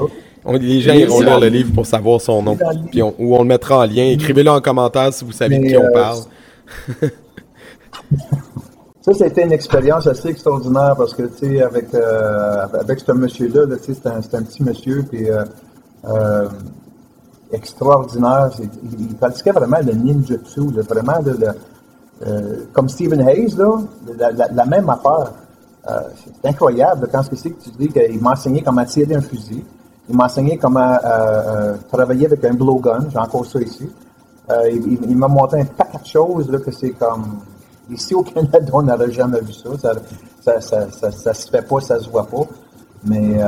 [0.45, 1.73] on- les gens iront lire le livre.
[1.73, 2.57] pour savoir son nom.
[2.91, 4.05] Puis on, ou on le mettra en lien.
[4.05, 6.19] Écrivez-le en commentaire si vous savez de qui on euh, parle.
[9.01, 13.65] Ça, c'était une expérience assez extraordinaire parce que, tu sais, avec, euh, avec ce monsieur-là,
[13.65, 16.47] là, tu sais, c'est un, un petit monsieur, puis euh,
[17.51, 18.49] extraordinaire.
[18.59, 18.69] Il,
[19.09, 21.33] il pratiquait vraiment le ninjutsu, là, vraiment, là,
[22.21, 23.77] le- comme Stephen Hayes, là,
[24.17, 25.33] la, la- la même affaire.
[25.89, 25.99] Euh,
[26.41, 29.63] c'est incroyable quand c'est que tu dis qu'il m'a enseigné comment tirer un fusil.
[30.09, 33.07] Il m'a enseigné comment euh, euh, travailler avec un blowgun.
[33.09, 33.89] J'ai encore ça ici.
[34.69, 37.39] Il il- il m'a montré un paquet de choses que c'est comme.
[37.89, 39.69] Ici au Canada, on n'aurait jamais vu ça.
[40.41, 42.43] Ça, ça, ça, ça, se fait pas, ça se voit pas.
[43.05, 43.39] Mais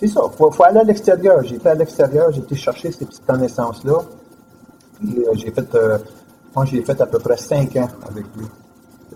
[0.00, 0.20] c'est ça.
[0.36, 1.42] Faut, faut aller à l'extérieur.
[1.44, 3.98] J'ai été à l'extérieur, j'ai été chercher ces petites connaissances-là.
[5.34, 5.76] J'ai fait,
[6.64, 8.46] j'ai fait à peu près cinq ans avec lui.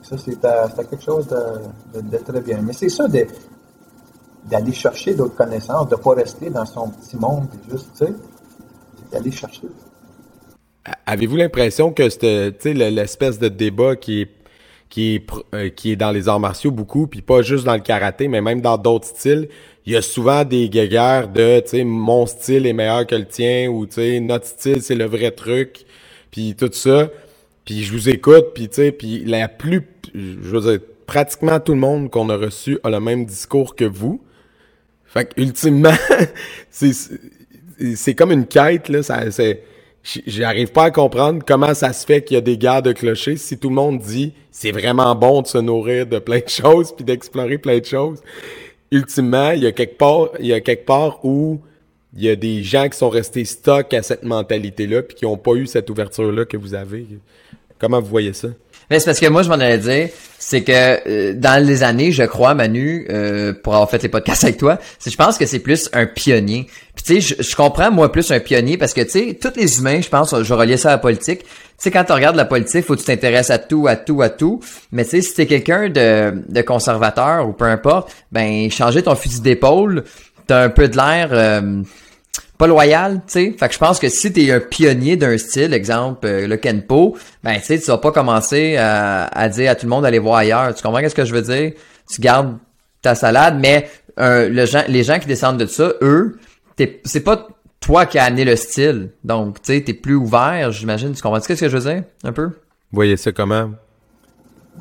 [0.02, 2.62] Ça, c'était quelque chose de, très bien.
[2.62, 7.46] Mais c'est ça, d'aller chercher d'autres connaissances, de ne pas rester dans son petit monde,
[7.70, 8.12] juste, tu sais,
[8.96, 9.68] c'est d'aller chercher.
[11.06, 12.04] Avez-vous l'impression que
[12.68, 14.30] l'espèce de débat qui est,
[14.88, 17.80] qui est, euh, qui est dans les arts martiaux beaucoup, puis pas juste dans le
[17.80, 19.48] karaté, mais même dans d'autres styles,
[19.86, 23.26] il y a souvent des guéguerres de, tu sais, mon style est meilleur que le
[23.26, 25.84] tien, ou tu sais, notre style c'est le vrai truc,
[26.30, 27.08] puis tout ça.
[27.70, 31.70] Puis je vous écoute, puis tu sais, puis la plus, je veux dire, pratiquement tout
[31.70, 34.20] le monde qu'on a reçu a le même discours que vous.
[35.04, 35.94] Fait que ultimement,
[36.70, 39.02] c'est comme une quête là,
[40.26, 43.36] j'arrive pas à comprendre comment ça se fait qu'il y a des guerres de clochers
[43.36, 46.92] si tout le monde dit c'est vraiment bon de se nourrir de plein de choses
[46.92, 48.20] puis d'explorer plein de choses.
[48.90, 51.60] Ultimement, il y a quelque part, il y a quelque part où
[52.16, 55.36] il y a des gens qui sont restés stock à cette mentalité-là puis qui ont
[55.36, 57.06] pas eu cette ouverture-là que vous avez.
[57.80, 58.48] Comment vous voyez ça?
[58.90, 60.08] Mais c'est parce que moi, je m'en allais dire,
[60.38, 64.42] c'est que euh, dans les années, je crois, Manu, euh, pour avoir fait les podcasts
[64.44, 66.66] avec toi, c'est je pense que c'est plus un pionnier.
[66.96, 69.52] Puis tu sais, je, je comprends moi plus un pionnier parce que tu sais, tous
[69.56, 71.42] les humains, je pense, je reliais ça à la politique.
[71.42, 71.46] Tu
[71.78, 74.28] sais, quand tu regardes la politique, faut que tu t'intéresses à tout, à tout, à
[74.28, 74.60] tout.
[74.90, 79.14] Mais tu sais, si t'es quelqu'un de, de conservateur ou peu importe, ben changer ton
[79.14, 80.02] fusil d'épaule,
[80.48, 81.28] t'as un peu de l'air.
[81.32, 81.82] euh,
[82.60, 83.54] pas loyal, tu sais.
[83.58, 87.16] Fait que je pense que si t'es un pionnier d'un style, exemple euh, le Kenpo,
[87.42, 90.18] ben tu sais, tu vas pas commencer à, à dire à tout le monde d'aller
[90.18, 90.74] voir ailleurs.
[90.74, 91.72] Tu comprends qu'est-ce que je veux dire?
[92.08, 92.58] Tu gardes
[93.00, 93.88] ta salade, mais
[94.18, 96.38] euh, le gens, les gens qui descendent de ça, eux,
[96.76, 97.48] t'es- c'est pas
[97.80, 99.10] toi qui as amené le style.
[99.24, 101.12] Donc, tu sais, t'es plus ouvert, j'imagine.
[101.12, 102.02] Tu comprends ce que je veux dire?
[102.24, 102.44] Un peu?
[102.48, 102.52] Vous
[102.92, 103.70] voyez ça comment?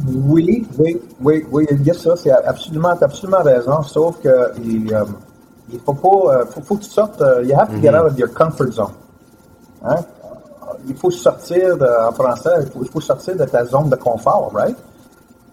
[0.06, 4.28] Oui, oui, oui, oui, il y a ça, c'est absolument, t'as absolument raison, sauf que
[4.30, 5.06] euh,
[5.72, 8.06] il faut pas, euh, faut, faut que tu sortes, euh, you have to get out
[8.12, 8.94] of your comfort zone.
[9.84, 9.96] Hein?
[10.88, 13.96] Il faut sortir, de- en français, il faut, il faut sortir de ta zone de
[13.96, 14.78] confort, right?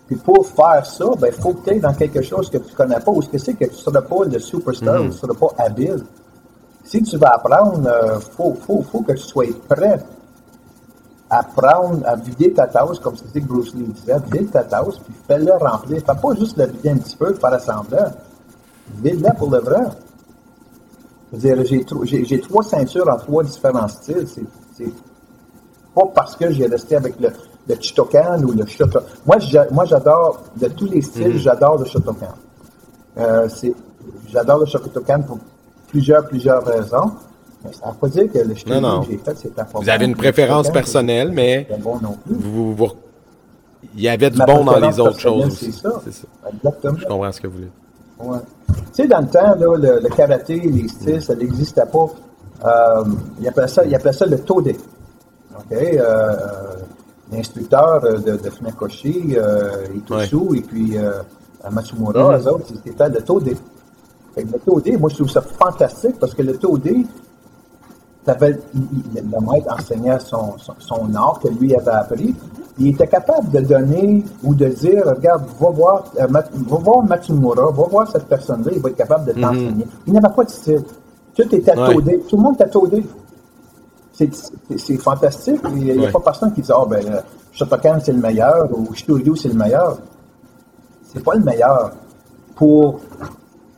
[0.06, 2.74] Puis pour faire ça, ben, il faut que tu ailles dans quelque chose que tu
[2.74, 5.06] connais pas, ou ce que c'est que tu ne seras pas le superstar, ou tu
[5.08, 6.04] ne seras pas habile.
[6.84, 7.80] Si tu vas apprendre,
[8.14, 9.98] il faut, faut, faut que tu sois prêt
[11.28, 15.12] apprendre à vider ta tasse, comme c'était que Bruce Lee disait, vide ta tasse, puis
[15.26, 15.98] fais-le remplir.
[16.06, 17.98] Fais pas juste le vider un petit peu, faire assembler.
[19.02, 19.80] Vide-la pour le vrai.
[21.32, 24.26] J'ai, tro- j'ai, j'ai trois ceintures en trois différents styles.
[24.28, 24.44] C'est,
[24.76, 24.92] c'est
[25.94, 27.30] pas parce que j'ai resté avec le,
[27.68, 29.04] le Chitokan ou le Shotokan.
[29.26, 32.28] Moi, j'a- moi, j'adore, de tous les styles, j'adore le Shotokan.
[33.18, 33.74] Euh, c'est,
[34.28, 35.38] j'adore le Shotokan pour
[35.88, 37.12] plusieurs, plusieurs raisons.
[37.64, 39.88] Mais ça ne veut pas dire que le Shotokan que j'ai fait, c'était pas Vous
[39.88, 42.34] avez une préférence personnelle, mais c'est pas bon non plus.
[42.36, 42.92] vous, vous-
[43.94, 45.56] il y avait du Ma bon dans les autres choses.
[45.58, 45.90] C'est ça.
[46.04, 46.26] C'est ça.
[46.52, 46.98] Exactement.
[46.98, 47.70] Je comprends ce que vous voulez.
[48.20, 48.38] Ouais.
[48.68, 52.06] Tu sais, dans le temps, là, le, le karaté, les styles, ça n'existait pas.
[52.64, 53.04] Euh,
[53.40, 54.68] ils, appelaient ça, ils appelaient ça le tode.
[54.68, 55.72] OK?
[55.72, 56.36] Euh,
[57.32, 61.10] L'instructeur de, de Funakoshi, euh, Itosu et puis euh,
[61.72, 66.42] Matsumura, eux autres, c'était le que le tode, moi, je trouve ça fantastique parce que
[66.42, 66.88] le tode,
[68.26, 68.82] t'avais- il-
[69.14, 72.34] il- le maître enseignait son, son, son art que lui avait appris.
[72.78, 77.02] Il était capable de donner ou de dire, regarde, va voir, euh, Mat- va voir
[77.04, 79.86] Matsumura, va voir cette personne-là, il va être capable de t'enseigner.
[80.06, 80.82] Il n'avait pas de style.
[81.34, 81.94] Tout était Ouais.
[81.94, 82.18] todé.
[82.28, 83.06] Tout le monde todé.
[84.12, 85.60] C'est- fantastique.
[85.74, 86.10] Il n'y a Ouais.
[86.10, 87.20] pas personne qui dit, ah ben, euh,
[87.52, 89.98] Shotokan c'est le meilleur ou Shitoryu c'est le meilleur.
[91.12, 91.92] C'est pas le meilleur.
[92.54, 93.00] Pour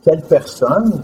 [0.03, 1.01] quelle personne,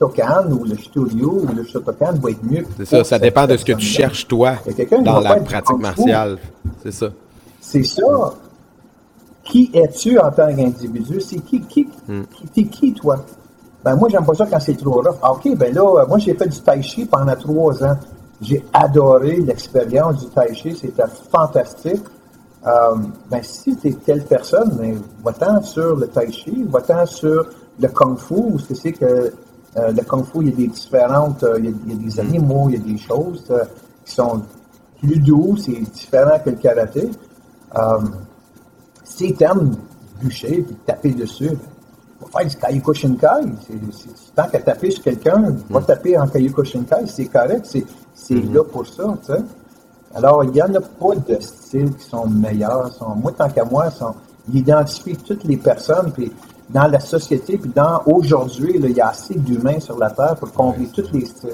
[0.00, 2.64] Shotokan ou le studio ou le Shotokan va être mieux.
[2.78, 4.54] C'est ça, ça dépend de ce que tu cherches, toi,
[5.04, 6.38] dans la pratique martiale.
[6.82, 7.08] C'est ça.
[7.60, 8.34] C'est ça.
[9.44, 11.20] Qui es-tu en tant qu'individu?
[11.20, 12.22] C'est qui, qui, hmm.
[12.32, 13.24] qui, t'es qui, toi?
[13.84, 15.16] Ben, moi, j'aime pas ça quand c'est trop rough.
[15.22, 17.96] Ah, OK, ben là, moi, j'ai fait du tai chi pendant trois ans.
[18.40, 20.76] J'ai adoré l'expérience du tai chi.
[20.76, 22.02] C'était fantastique.
[22.66, 22.96] Euh,
[23.30, 27.46] ben, si tu es telle personne, ben, va-t'en sur le tai chi, va-t'en sur
[27.78, 29.32] le kung fu, où c'est que
[29.76, 32.26] euh, le kung fu, il y a des différentes, euh, il, y a, des mm.
[32.26, 33.44] animaux, il y a des choses
[34.04, 34.42] qui sont
[35.00, 37.10] plus doux, c'est différent que le karaté.
[39.04, 39.76] si tu aimes
[40.20, 41.56] bûcher et taper dessus,
[42.20, 43.42] va faire du Kayuko Shinkai.
[44.34, 45.84] tant qu'à taper sur quelqu'un, va mm.
[45.84, 48.52] taper en Kayuko Shinkai, c'est correct, c'est mm-hmm.
[48.52, 49.14] là pour ça.
[50.14, 52.92] Alors, il n'y en a pas de styles qui sont meilleurs.
[52.92, 54.14] Sont, moi, tant qu'à moi, sont,
[54.48, 56.32] ils identifient toutes les personnes, puis
[56.72, 60.52] dans la société, puis dans aujourd'hui, il y a assez d'humains sur la Terre pour
[60.52, 61.50] combler tous les styles,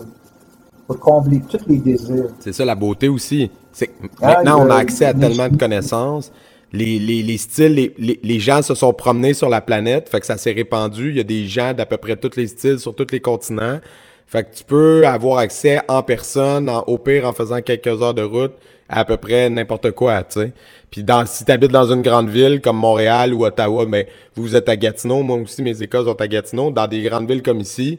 [0.86, 2.28] pour combler tous les désirs.
[2.40, 3.50] C'est ça la beauté aussi.
[3.72, 3.90] C'est
[4.20, 6.32] ah, maintenant, on a accès à tellement de connaissances.
[6.72, 10.26] Les, les, les styles, les, les, gens se sont promenés sur la planète, fait que
[10.26, 11.10] ça s'est répandu.
[11.10, 13.78] Il y a des gens d'à peu près tous les styles sur tous les continents.
[14.26, 18.14] Fait que tu peux avoir accès en personne, en, au pire en faisant quelques heures
[18.14, 18.52] de route,
[18.88, 20.52] à, peu près n'importe quoi, tu sais.
[20.90, 24.12] Puis dans, si tu habites dans une grande ville comme Montréal ou Ottawa, mais ben,
[24.36, 27.42] vous êtes à Gatineau, moi aussi mes écoles sont à Gatineau, dans des grandes villes
[27.42, 27.98] comme ici,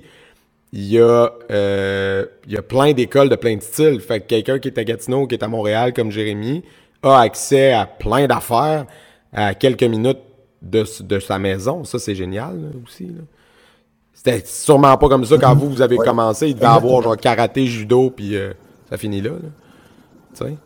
[0.73, 4.01] il y a euh, il y a plein d'écoles de plein de styles.
[4.01, 6.63] Fait que quelqu'un qui est à Gatineau ou qui est à Montréal comme Jérémy
[7.03, 8.85] a accès à plein d'affaires
[9.33, 10.19] à quelques minutes
[10.61, 11.83] de, de sa maison.
[11.83, 13.05] Ça, c'est génial aussi.
[13.05, 13.21] Là.
[14.13, 16.49] C'était sûrement pas comme ça quand vous, vous avez commencé.
[16.49, 18.51] Il devait avoir genre karaté, judo, puis euh,
[18.89, 19.31] ça finit là.
[20.35, 20.57] Tu sais?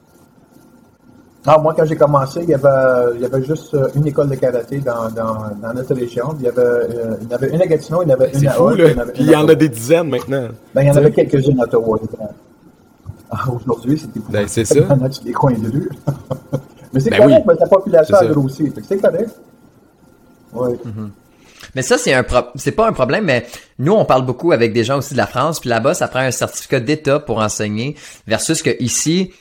[1.46, 4.30] Non, moi, quand j'ai commencé, il y, avait, il y avait juste euh, une école
[4.30, 6.36] de karaté dans, dans, dans notre région.
[6.40, 8.48] Il y, avait, euh, il y avait une à Gatineau, il y en avait une
[8.48, 9.06] à fou, là.
[9.12, 10.50] Puis il y en a des dizaines maintenant.
[10.76, 12.00] Ben, il y en avait quelques-unes à Ottawa.
[13.32, 14.76] Ah, aujourd'hui, c'était pour ben, c'est ça.
[15.24, 15.90] des coins de rue.
[16.94, 17.44] mais c'est ben correct, oui.
[17.48, 18.74] mais la population a grossi.
[18.88, 19.32] C'est correct.
[20.54, 20.74] Oui.
[20.74, 21.10] Mm-hmm.
[21.74, 22.26] Mais ça, c'est un
[22.56, 23.48] c'est pas un problème, mais
[23.80, 26.20] nous, on parle beaucoup avec des gens aussi de la France, puis là-bas, ça prend
[26.20, 27.96] un certificat d'État pour enseigner,
[28.28, 29.32] versus que ici,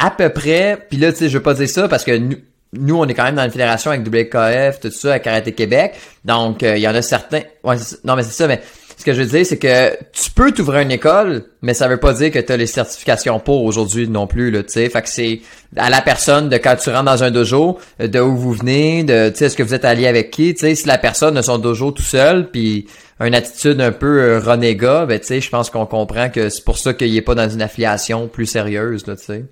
[0.00, 2.36] à peu près, puis là, tu sais, je veux pas dire ça parce que nous,
[2.72, 5.94] nous, on est quand même dans une fédération avec WKF, tout ça, à Karaté Québec.
[6.24, 7.42] Donc, euh, il y en a certains.
[7.64, 8.60] Ouais, non, mais c'est ça, mais
[8.96, 11.96] ce que je veux dire, c'est que tu peux t'ouvrir une école, mais ça veut
[11.96, 14.88] pas dire que tu as les certifications pour aujourd'hui non plus, tu sais.
[14.88, 15.40] Fait que c'est
[15.76, 19.30] à la personne de quand tu rentres dans un dojo, de où vous venez, de,
[19.30, 20.74] tu sais, est-ce que vous êtes allié avec qui, tu sais.
[20.74, 22.86] Si la personne a son dojo tout seul, puis
[23.20, 26.64] une attitude un peu euh, renégat, ben, tu sais, je pense qu'on comprend que c'est
[26.64, 29.44] pour ça qu'il est pas dans une affiliation plus sérieuse, là, tu sais.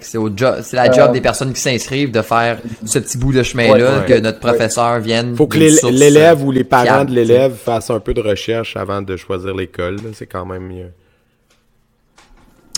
[0.00, 3.18] C'est au job, c'est la job euh, des personnes qui s'inscrivent de faire ce petit
[3.18, 5.36] bout de chemin-là, que notre professeur vienne.
[5.36, 9.16] Faut que l'élève ou les parents de l'élève fassent un peu de recherche avant de
[9.16, 9.98] choisir l'école.
[10.14, 10.92] C'est quand même mieux.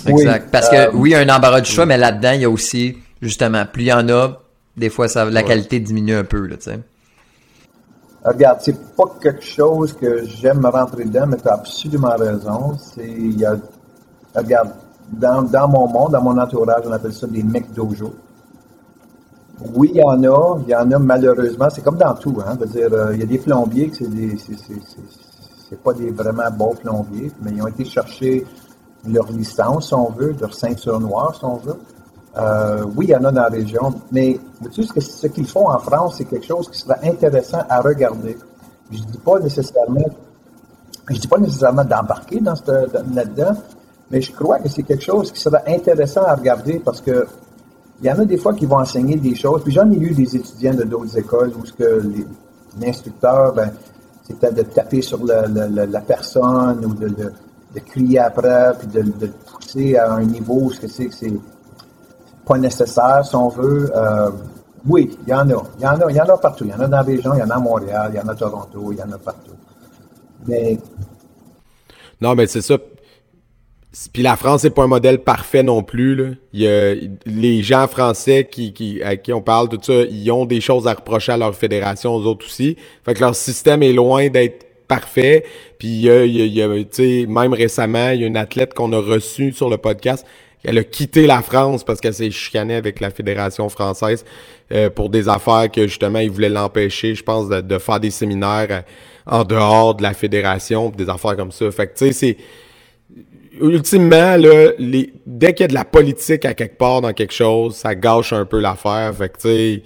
[0.06, 0.50] Exact.
[0.50, 2.44] Parce que euh, oui, il y a un embarras du choix, mais là-dedans, il y
[2.44, 4.40] a aussi, justement, plus il y en a,
[4.76, 6.80] des fois, ça, la qualité diminue un peu, là, tu sais.
[8.24, 12.76] Regarde, c'est pas quelque chose que j'aime rentrer dedans, mais tu as absolument raison.
[12.78, 13.56] C'est, il y a,
[14.34, 14.70] regarde,
[15.12, 18.12] dans, mon monde, dans mon entourage, on appelle ça des mecs dojo.
[19.74, 22.56] Oui, il y en a, il y en a malheureusement, c'est comme dans tout, hein,
[22.66, 24.36] dire, euh, il y a des plombiers que c'est des,
[25.82, 28.44] pas des vraiment bons plombiers, mais ils ont été chercher
[29.06, 31.78] leur licence, si on veut, leur ceinture noire, si on veut.
[32.36, 34.40] Euh, oui, il y en a dans la région, mais
[34.72, 37.80] tu sais, ce, ce qu'ils font en France, c'est quelque chose qui sera intéressant à
[37.80, 38.36] regarder.
[38.90, 40.04] Je dis pas nécessairement,
[41.08, 42.54] je dis pas nécessairement d'embarquer dans
[43.12, 43.54] là-dedans,
[44.10, 47.26] mais je crois que c'est quelque chose qui sera intéressant à regarder parce que
[48.02, 49.62] il y en a des fois qui vont enseigner des choses.
[49.62, 52.02] Puis j'en ai eu des étudiants de d'autres écoles où ce que
[52.78, 53.72] l'instructeur, ben,
[54.22, 57.32] c'était de taper sur la personne ou de,
[57.86, 61.32] crier après, puis de, de, pousser à un niveau où ce que c'est c'est
[62.46, 63.90] pas nécessaire, si on veut.
[63.94, 64.30] Euh,
[64.86, 65.62] oui, il y en a.
[65.78, 66.64] Il y en a, il y en a partout.
[66.64, 68.20] Il y en a dans la région, il y en a à Montréal, il y
[68.20, 69.56] en a à Toronto, il y en a partout.
[70.46, 70.78] Mais.
[72.20, 72.76] Non, mais c'est ça.
[74.12, 76.14] Puis la France c'est pas un modèle parfait non plus.
[76.14, 76.30] Là.
[76.52, 76.94] Il y a,
[77.26, 80.86] les gens français qui, qui, à qui on parle, tout ça, ils ont des choses
[80.86, 82.76] à reprocher à leur fédération, aux autres aussi.
[83.04, 85.44] Fait que leur système est loin d'être parfait.
[85.78, 86.68] Puis il y a, il y a,
[87.26, 90.26] même récemment, il y a une athlète qu'on a reçue sur le podcast.
[90.64, 94.24] Elle a quitté la France parce qu'elle s'est chicanée avec la fédération française
[94.72, 98.10] euh, pour des affaires que justement ils voulaient l'empêcher, je pense, de, de, faire des
[98.10, 98.80] séminaires euh,
[99.26, 101.70] en dehors de la fédération, des affaires comme ça.
[101.70, 102.36] Fait que tu sais, c'est
[103.60, 107.94] ultimement, dès qu'il y a de la politique à quelque part dans quelque chose, ça
[107.94, 109.14] gâche un peu l'affaire.
[109.14, 109.82] Fait que, tu sais,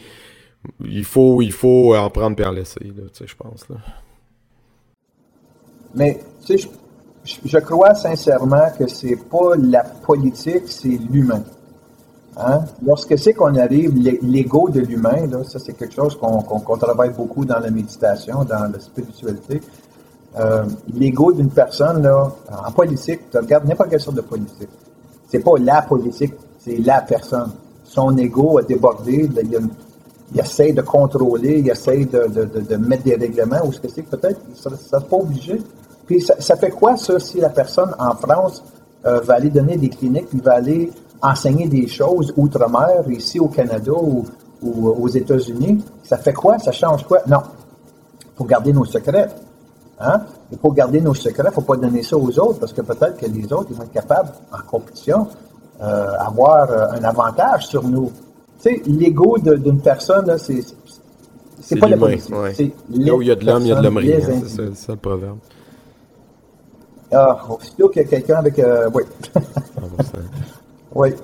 [0.85, 2.93] il faut, en prendre en laisser,
[3.25, 3.67] je pense.
[5.95, 6.69] Mais, tu sais,
[7.45, 11.45] je crois sincèrement que c'est pas la politique, c'est l'humain.
[12.37, 12.65] Hein?
[12.87, 13.93] Lorsque c'est qu'on arrive,
[14.23, 18.79] l'ego de l'humain, ça c'est quelque chose qu'on travaille beaucoup dans la méditation, dans la
[18.79, 19.61] spiritualité.
[20.37, 20.65] Euh,
[20.95, 22.31] l'ego d'une personne, là,
[22.67, 24.69] en politique, tu regardes n'importe quelle sorte de politique.
[25.29, 27.51] C'est pas la politique, c'est la personne.
[27.85, 29.29] Son ego a débordé,
[30.33, 34.41] il, essaie de contrôler, il essaie de, mettre des règlements, ou ce que c'est peut-être,
[34.55, 35.61] ça ne pas obligé.
[36.07, 38.63] Puis ça, fait quoi, ça, si la personne en France
[39.07, 40.91] euh, va aller donner des cliniques, puis va aller
[41.23, 44.25] enseigner des choses outre-mer, ici au Canada ou,
[44.63, 45.85] aux États-Unis?
[46.03, 46.59] Ça fait quoi?
[46.59, 47.21] Ça change quoi?
[47.27, 47.41] Non.
[48.23, 49.29] Il faut garder nos secrets.
[50.01, 50.21] Hein?
[50.53, 52.83] Il faut garder nos secrets, il ne faut pas donner ça aux autres, parce que
[52.83, 55.27] peut-être que les autres ils vont être capables, en compétition,
[55.81, 58.13] euh, avoir euh, un avantage sur nous.
[58.61, 60.63] Tu sais, l'ego d'une personne, c'est
[61.61, 62.35] c'est pas la politique.
[62.55, 64.19] C'est Là où il y a de l'homme, il y a de l'homme rien.
[64.47, 65.39] C'est ça le proverbe.
[67.13, 68.59] Ah, aussitôt qu'il y a quelqu'un avec...
[68.59, 69.03] Euh, oui.
[69.35, 69.41] Ah,
[70.95, 71.15] oui.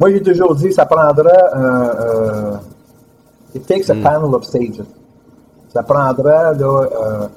[0.00, 1.84] Moi, j'ai toujours dit, ça prendra un...
[1.84, 2.56] Euh,
[3.54, 4.02] it takes a hmm.
[4.02, 4.82] panel of sages.
[5.72, 7.28] Ça prendra là, euh,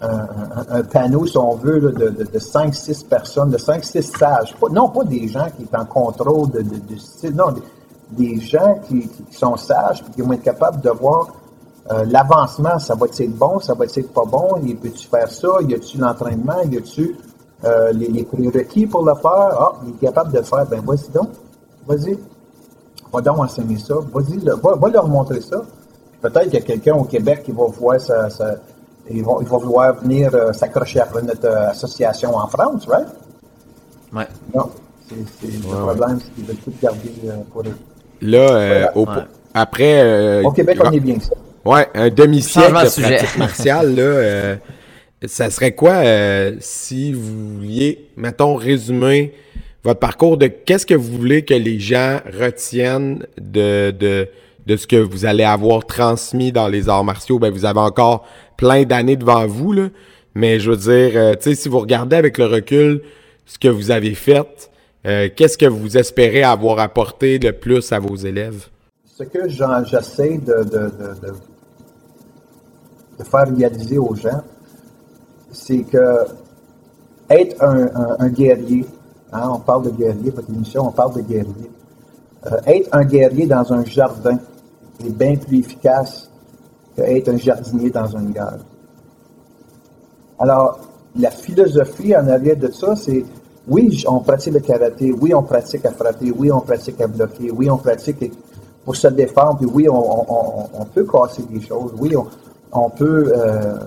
[0.00, 4.54] un, panneau, si on veut, de, de, de 5-6 personnes, de 5-6 sages.
[4.70, 7.54] non pas des gens qui sont en contrôle de, style, non,
[8.12, 11.28] des, gens qui, sont sages et qui vont être capables de voir
[11.90, 15.48] euh, l'avancement, ça va être bon, ça va être pas bon, il peut-tu faire ça,
[15.66, 17.16] y a-tu l'entraînement, y a-tu
[17.64, 21.10] euh, les, prérequis pour le faire, ah, il est capable de le faire, ben vas-y
[21.12, 21.30] donc,
[21.86, 22.18] vas-y,
[23.12, 25.62] va donc enseigner ça, vas-y, va, va, leur montrer ça.
[26.20, 28.56] Peut-être qu'il y a quelqu'un au Québec qui va voir ça, ça
[29.10, 33.08] il, va, il va vouloir venir euh, s'accrocher après notre association en France, right?
[34.12, 34.26] Ouais.
[34.54, 34.70] Non,
[35.08, 37.12] c'est le problème, c'est qu'ils veulent tout garder
[37.52, 37.76] pour eux.
[38.20, 39.06] Là, au,
[39.54, 40.42] après...
[40.44, 41.34] au Québec, on est bien ça.
[41.64, 44.56] Ouais, un demi-siècle de, pratique martiale, là, euh,
[45.26, 49.34] ça serait quoi euh, si vous vouliez, mettons, résumer
[49.84, 54.28] votre parcours de qu'est-ce que vous voulez que les gens retiennent de, de,
[54.66, 57.38] de ce que vous allez avoir transmis dans les arts martiaux?
[57.38, 58.24] Ben, vous avez encore
[58.58, 59.88] plein d'années devant vous, là.
[60.34, 63.00] Mais je veux dire, euh, tu sais, si vous regardez avec le recul
[63.46, 64.70] ce que vous avez fait,
[65.02, 68.66] qu'est-ce que vous espérez avoir apporté de plus à vos élèves?
[69.06, 70.66] Ce que j'essaie de
[73.18, 74.42] de faire réaliser aux gens,
[75.50, 76.26] c'est que
[77.30, 78.86] être un, guerrier,
[79.32, 81.70] hein, on parle de guerrier, votre émission, on parle de guerrier.
[82.46, 84.38] Euh, être un guerrier dans un jardin
[85.04, 86.30] est bien plus efficace
[87.02, 88.58] être un jardinier dans une gare.
[90.38, 90.78] Alors,
[91.16, 93.24] la philosophie en arrière de ça, c'est
[93.68, 97.50] oui, on pratique le karaté, oui, on pratique à frapper, oui, on pratique à bloquer,
[97.50, 98.32] oui, on pratique
[98.84, 102.14] pour se défendre, puis oui, on, peut casser des choses, oui,
[102.72, 103.78] on, peut euh,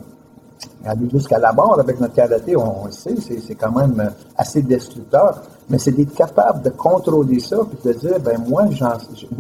[0.86, 5.42] aller jusqu'à la mort avec notre karaté, on, le sait, c'est quand même assez destructeur,
[5.68, 8.68] mais c'est d'être capable de contrôler ça et de dire, ben moi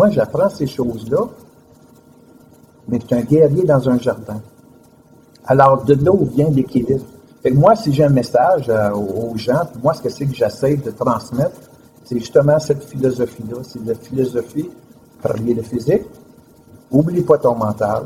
[0.09, 1.27] j'apprends ces choses-là,
[2.91, 4.41] mais je suis un guerrier dans un jardin.
[5.45, 7.05] Alors, de là où vient l'équilibre.
[7.53, 10.91] moi, si j'ai un message euh, aux gens, moi, ce que c'est que j'essaie de
[10.91, 11.57] transmettre,
[12.03, 13.57] c'est justement cette philosophie-là.
[13.63, 14.69] C'est la philosophie,
[15.23, 16.03] travailler le physique,
[16.91, 18.03] oublie pas ton mental,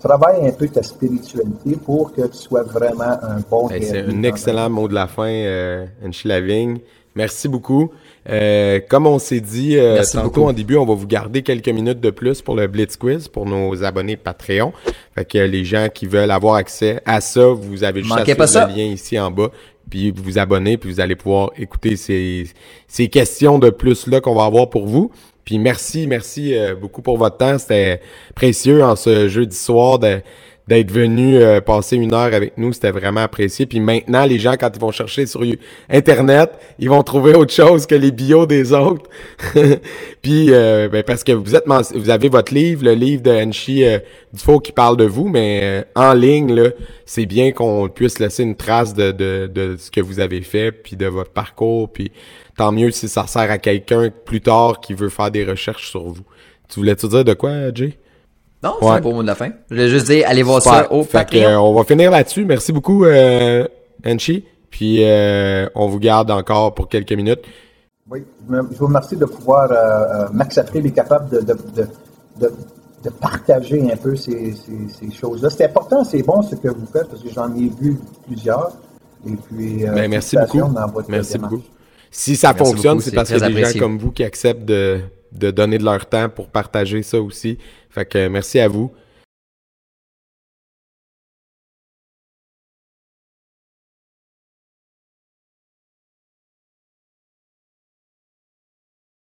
[0.00, 4.68] travaille un peu ta spiritualité pour que tu sois vraiment un bon C'est un excellent
[4.68, 5.86] mot de la fin, euh.
[7.16, 7.92] Merci beaucoup.
[8.28, 12.00] Euh, comme on s'est dit euh, tantôt en début, on va vous garder quelques minutes
[12.00, 14.72] de plus pour le Blitz Quiz pour nos abonnés Patreon.
[15.14, 18.76] Fait que les gens qui veulent avoir accès à ça, vous avez juste à le
[18.76, 19.50] lien ici en bas,
[19.88, 22.48] puis vous vous abonnez, puis vous allez pouvoir écouter ces,
[22.88, 25.12] ces questions de plus là qu'on va avoir pour vous.
[25.44, 27.58] Puis merci, merci euh, beaucoup pour votre temps.
[27.58, 28.00] C'était
[28.34, 29.98] précieux en ce jeudi soir
[30.66, 32.72] d'être venu euh, passer une heure avec nous.
[32.72, 33.66] C'était vraiment apprécié.
[33.66, 35.42] Puis maintenant, les gens, quand ils vont chercher sur
[35.90, 39.08] Internet, ils vont trouver autre chose que les bios des autres.
[40.22, 43.84] Puis euh, ben, parce que vous êtes vous avez votre livre, le livre de Henshi
[44.32, 46.72] Dufault qui parle de vous, mais en ligne,
[47.04, 50.72] c'est bien qu'on puisse laisser une trace de, de, de ce que vous avez fait,
[50.72, 52.10] puis de votre parcours, puis
[52.56, 56.04] tant mieux si ça sert à quelqu'un plus tard qui veut faire des recherches sur
[56.04, 56.24] vous.
[56.68, 57.98] Tu voulais te dire de quoi, Jay?
[58.64, 59.50] Non, c'est un beau mot de la fin.
[59.68, 61.48] Je voulais juste dire, allez voir ça au Patreon.
[61.50, 62.46] Euh, on va finir là-dessus.
[62.46, 63.68] Merci beaucoup, euh,
[64.06, 64.46] Enchi.
[64.70, 67.42] Puis euh, on vous garde encore pour quelques minutes.
[68.10, 71.56] Oui, je vous remercie de pouvoir euh, m'accepter, mais capable de, de,
[72.40, 72.52] de,
[73.02, 75.50] de, partager un peu ces, ces, choses-là.
[75.50, 78.72] C'est important, c'est bon ce que vous faites, parce que j'en ai vu plusieurs.
[79.26, 80.70] Et puis, ben, merci beaucoup.
[81.08, 81.62] merci beaucoup.
[82.10, 85.00] Si ça fonctionne, c'est parce qu'il y a des gens comme vous qui acceptent de,
[85.34, 87.58] de donner de leur temps pour partager ça aussi.
[87.90, 88.92] Fait que merci à vous.